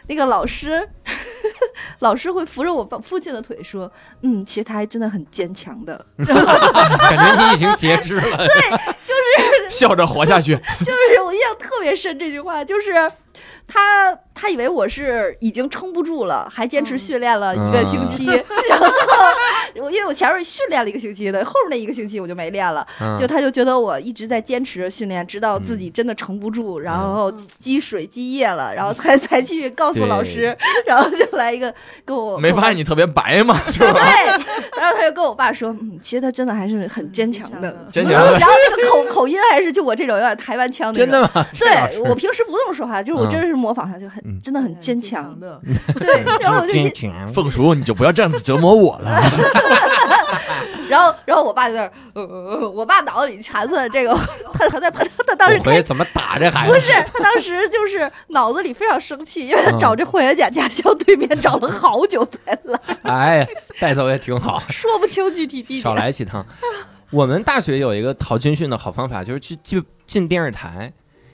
[0.09, 0.89] 那个老师，
[2.01, 3.91] 老师会扶着我爸父亲的腿说
[4.23, 6.05] ：“嗯，其实他还真的很坚强的。
[6.19, 8.37] 感觉你已经截肢了。
[8.37, 8.47] 对，
[9.05, 10.57] 就是 笑着活下去。
[10.81, 12.93] 就是我印象特别深这句话，就是
[13.67, 18.27] 他他以为我是已经撑不住了，还坚持训练了一个星期，
[18.69, 18.87] 然后
[19.77, 31.73] 我因为我前面训练了一个星期的，后面那一个星期我就没练了，嗯就他就觉得我一直在坚持着训练，直到自己真的撑不住，然后积水积液了，然后才才去告诉老师，然后就来一个
[32.05, 33.61] 跟我没发现你特别白吗？
[33.69, 33.93] 是吧？
[33.93, 34.27] 对，
[34.81, 37.87] 然后他就跟我爸说，嗯，其实他真的还是很坚强的。
[37.91, 40.99] 坚强的然后然后这个口口音还是就我这种有点台湾腔的。
[40.99, 41.31] 真的吗？
[41.59, 45.39] 对我平时不这么说话，就是我嗯真是模仿他，就很嗯真的很坚强。
[45.41, 45.61] 的，
[45.99, 46.73] 对， 然后我就
[47.33, 49.23] 凤叔，你就不要这样子折磨我了。
[50.89, 54.15] 然后然后我爸就在那儿，呃呃，呃我爸脑子里全算这个，
[54.55, 56.75] 他他在他他当时回去怎么打这孩子？
[56.75, 63.49] 不是，他当时就是脑子里非常生气，因为他嗯找这霍元甲驾校对面找了好久才来， 哎，
[63.81, 65.95] 带走也挺好， 说不清具体地少。
[65.95, 66.45] 来几趟。
[67.11, 70.93] 我们大学有一个逃军训的好方法，就是去进进电视台，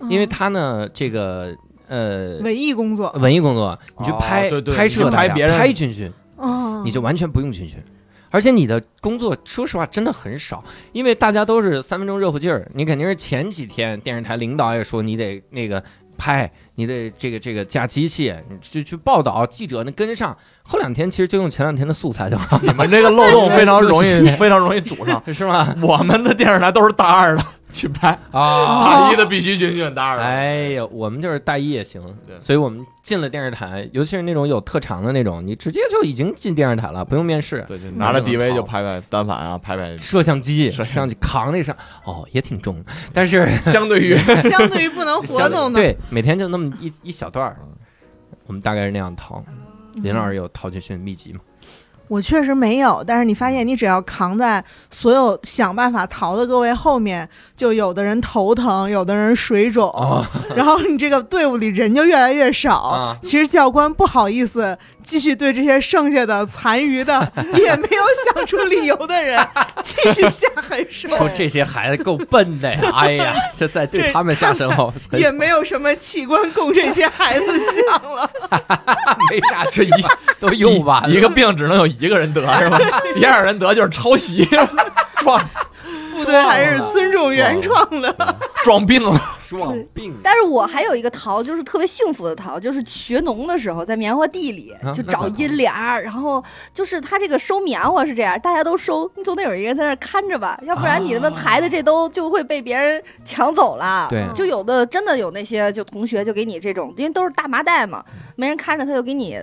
[0.08, 1.54] 因为他呢，这个
[1.88, 7.82] 呃文艺工作，文艺工作，你去哦拍对对拍摄拍别人拍军训，哦，你就完全不用军训。
[8.30, 15.82] 而且你的工作，说实话真的很少，因为大家都是三分钟热乎劲儿，你肯定是前几天电视台领导也说你得那个
[16.16, 20.36] 拍，你得这个这个架机器，你去去报道，记者能跟上。
[20.62, 25.20] 后两天其实就用前两天的素材就好， 你们这个漏洞非常容易， 非常容易堵上。
[25.34, 25.74] 是吗？
[25.82, 27.42] 我们的电视台都是大二的
[27.72, 30.22] 去拍，啊，大一的必须军训，大二的。
[30.22, 37.64] 哎呀，我们就是大一也行对，所以我们进了电视台，尤其是那种有特长的那种，你直接就已经进电视台了，不用面试。
[37.66, 39.96] 对，就拿着嗯 DV 就拍拍单反啊，拍拍。
[39.96, 41.74] 摄像机摄像机扛那上，
[42.04, 42.84] 哦，也挺重，
[43.14, 44.14] 但是相对于
[44.50, 47.58] 相对于不能活动的，对，每天就那么一一小段儿，
[48.46, 49.44] 我们大概是那样逃。
[49.94, 51.40] 林老师有逃军训秘籍吗？
[52.08, 60.24] 我确实没有，但是你发现你只要扛在所有想办法逃的各位后面，就有的人头疼，有的人水肿，哦
[60.56, 62.78] 然后你这个队伍里人就越来越少。
[62.78, 68.02] 啊其实教官不好意思继续对这些剩下的残余的 也没有
[68.34, 69.46] 想出理由的人
[69.82, 72.80] 继续下狠手，说这些孩子够笨的呀！
[72.94, 77.46] 哎呀，这在对他们下手也没有什么器官供这些孩子
[77.90, 78.30] 想了。
[79.30, 79.90] 没啥这一
[80.38, 82.78] 都用完了，一个病只能有一个人得是吧？
[83.16, 84.46] 第二人得就是抄袭，
[85.16, 85.40] 撞
[86.12, 88.14] 部队还是尊重原创的。
[88.62, 89.18] 撞病了。
[89.48, 90.14] 装病。
[90.22, 96.44] 但是我还有一个桃，就是特别幸福的桃，就是学农的时候，在棉花地里啊就找阴凉儿，然后
[96.74, 104.08] 就是他这个收棉花是这样，大家都收，你总得有一个人在那儿看着吧，要不然你们排的这都就会被别人抢走了。
[104.10, 108.04] 对就有的真的有那些就同学就给你这种，因为都是大麻袋嘛，
[108.36, 109.40] 没人看着他就给你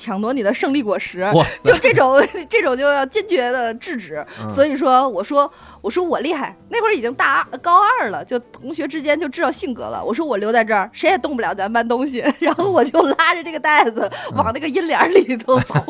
[0.00, 1.30] 抢夺你的胜利果实。
[1.62, 2.18] 就这种
[2.48, 4.24] 这种就要坚决的制止。
[4.40, 5.50] 嗯所以说，我说
[5.82, 10.02] 我说我厉害，那会儿已经大二高二了，就同学之间就知道性格了。
[10.02, 12.24] 我说我留在这儿，谁也动不了咱班东西。
[12.40, 15.82] 然后我就拉着这个袋子往那个阴凉里头搓，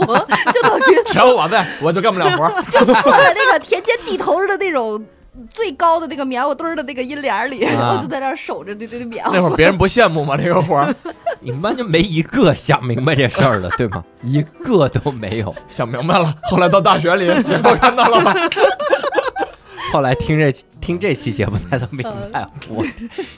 [0.53, 2.62] 就等于 只要我在，我就干不了活儿。
[2.65, 5.03] 就坐在那个田间地头上的那种。
[5.49, 9.31] 最高的那个棉花堆儿的那个阴帘里，啊然后就在那儿守着对对对棉花。
[9.33, 10.37] 那会儿别人不羡慕吗？
[10.37, 10.95] 这个活儿
[11.41, 14.05] 你们班就没一个想明白这事儿的， 对吗？
[14.23, 15.55] 一个都没有。
[15.69, 18.35] 想明白了，后来到大学里，结果看到了吧？
[19.93, 22.85] 后来听这听这期节目才能明白，我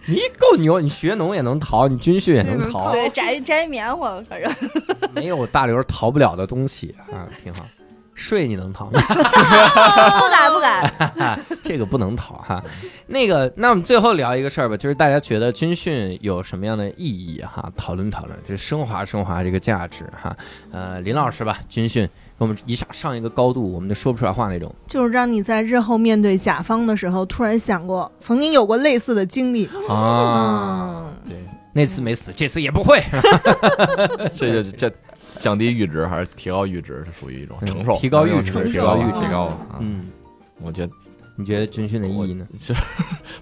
[0.04, 4.52] 你够牛，你学农也能逃，你军训也能逃，对，摘摘棉花，反正
[5.14, 7.64] 没有大刘逃不了的东西啊，挺好。
[8.14, 9.00] 睡你能逃吗？
[9.08, 11.40] 不敢不敢。
[11.62, 12.62] 这个不能逃哈。
[13.06, 17.70] 那个，那我们最后聊一个事儿吧，就是大家觉得军训有什么样的意义哈？
[17.76, 20.36] 讨论讨论，就升华升华这个价值哈。
[20.70, 22.08] 呃，林老师吧，军训
[22.38, 24.74] 我们一下上一个高度，我们就说不出来话那种。
[24.86, 29.66] 就是让你在日后面对甲方的时候，突然想过曾经有过类似的经历。
[29.88, 31.36] 啊，嗯，对，
[31.72, 33.02] 那次没死，这次也不会，
[34.36, 34.92] 这就这
[35.42, 39.46] 降低阈值还是提高阈值，是属于一种承受，提高阈值提高阈值提高。
[39.46, 40.06] 啊嗯，
[40.62, 40.92] 我觉得
[41.36, 42.46] 你觉得军训的意义呢？
[42.56, 42.72] 是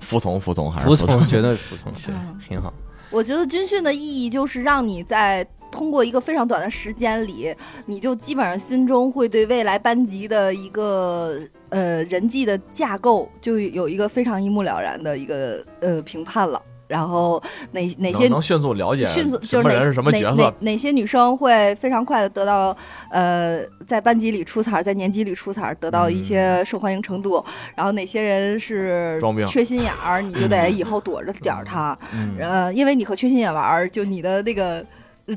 [0.00, 2.72] 服从，服从还是服从，绝对服从，嗯挺好。
[3.10, 7.54] 我觉得军训的意义就是让你在通过一个非常短的时间里，
[7.84, 16.62] 你就基本上心中会对未来班级的一个呃人际的架构就有一个非常一目了然的一个呃评判了。
[16.90, 17.40] 然后
[17.70, 22.76] 哪哪些能能迅速了解迅速就是哪人是什么角哪色哪，哪些女生会非常快的得到
[23.10, 27.42] 呃在班级里出彩儿，在年级里出彩儿，得到一些受欢迎程度。
[27.76, 31.96] 然后哪些人是缺心眼儿，你就得 以后躲着点儿他。
[32.12, 34.84] 嗯呃，因为你和缺心眼玩儿，就你的那个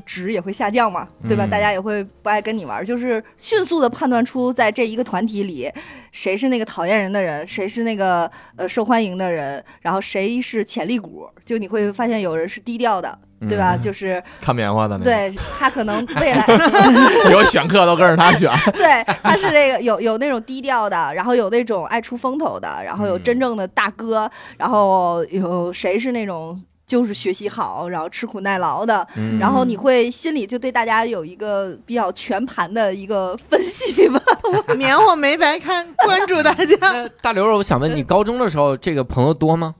[0.00, 1.44] 值也会下降嘛，对吧？
[1.46, 5.70] 嗯大家也会不爱跟你玩，就是迅速的判断出在这一个团体里，
[6.12, 11.28] 谁是那个讨厌人的人，谁是那个呃受欢迎的人，然后谁是潜力股。
[11.44, 13.18] 就你会发现有人是低调的，
[13.48, 13.76] 对吧？
[13.76, 16.46] 嗯就是看棉花的那个，对他可能未来
[17.30, 18.50] 有选课都跟着他选。
[18.72, 34.20] 对，他是那个有有那种低调的，然后有那种爱出风头的，然后有真正的大哥，然后有谁是那种就是学习好，然后吃苦耐劳的，嗯然后你会心里就对大家有一个比较全盘的一个分析吧。
[34.76, 37.08] 棉花没白看，关注大家。
[37.22, 39.74] 大刘，我想问你， 高中的时候这个朋友多吗？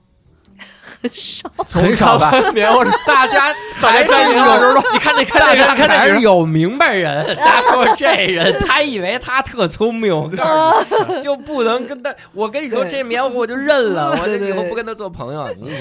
[1.13, 2.31] 少 很少吧？
[2.53, 7.35] 棉花大家大还是有时候你看那看大家还是，有明白人。
[7.37, 10.43] 他说这人， 他以为他特聪明，我告
[10.83, 12.13] 诉你，就不能跟他。
[12.33, 15.47] 我跟你说，这棉花我就认了，我就以后不跟他做朋友。
[15.57, 15.71] 你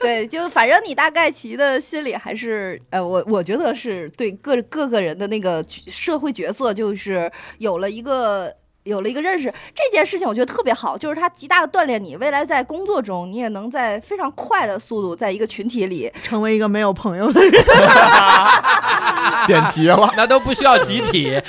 [0.00, 8.52] 对，就反正你大概其的心里还是呃，我我觉得是对各各个人的那个社会角色，就是有了一个。
[8.84, 17.50] 有了一个认识，这件事情我觉得特别好，就是它极大的锻炼你，未来在工作中你也能在非常快的速度，在一个群体里，成为一个没有朋友的人，
[19.48, 20.12] 点题了。
[20.18, 21.32] 那都不需要集体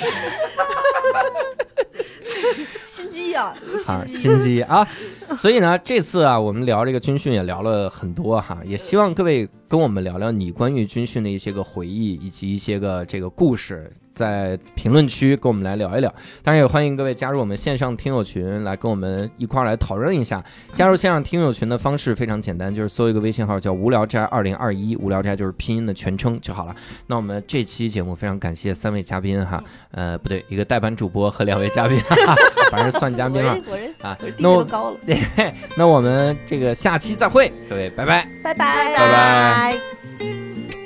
[2.86, 3.54] 心机啊，
[3.86, 4.88] 啊，心机啊。
[5.36, 13.92] 所以呢，这次啊，我们聊这个军训也聊了很多哈，也希望各位跟我们聊聊你关于军训的一些个回忆，以及一些个这个故事。
[14.16, 16.12] 在评论区跟我们来聊一聊，
[16.42, 20.42] 当然也欢迎各位加入我们线上听友群，来跟我们一块儿来讨论一下。
[20.72, 26.74] 加入线上听友群的方式非常简单，就是搜一个微信号叫“无聊斋二零二一”，无聊斋就是拼音的全称就好了。
[27.06, 32.34] 那我们这期节目非常感谢三位嘉宾哈，呃，不对，一个代班主播和两位嘉宾， 哈哈，
[32.70, 33.52] 反正算嘉宾了
[34.00, 34.98] 啊那我高了，
[35.76, 38.26] 那我们这个下期再会，各位拜拜。
[38.42, 40.85] 拜拜拜拜。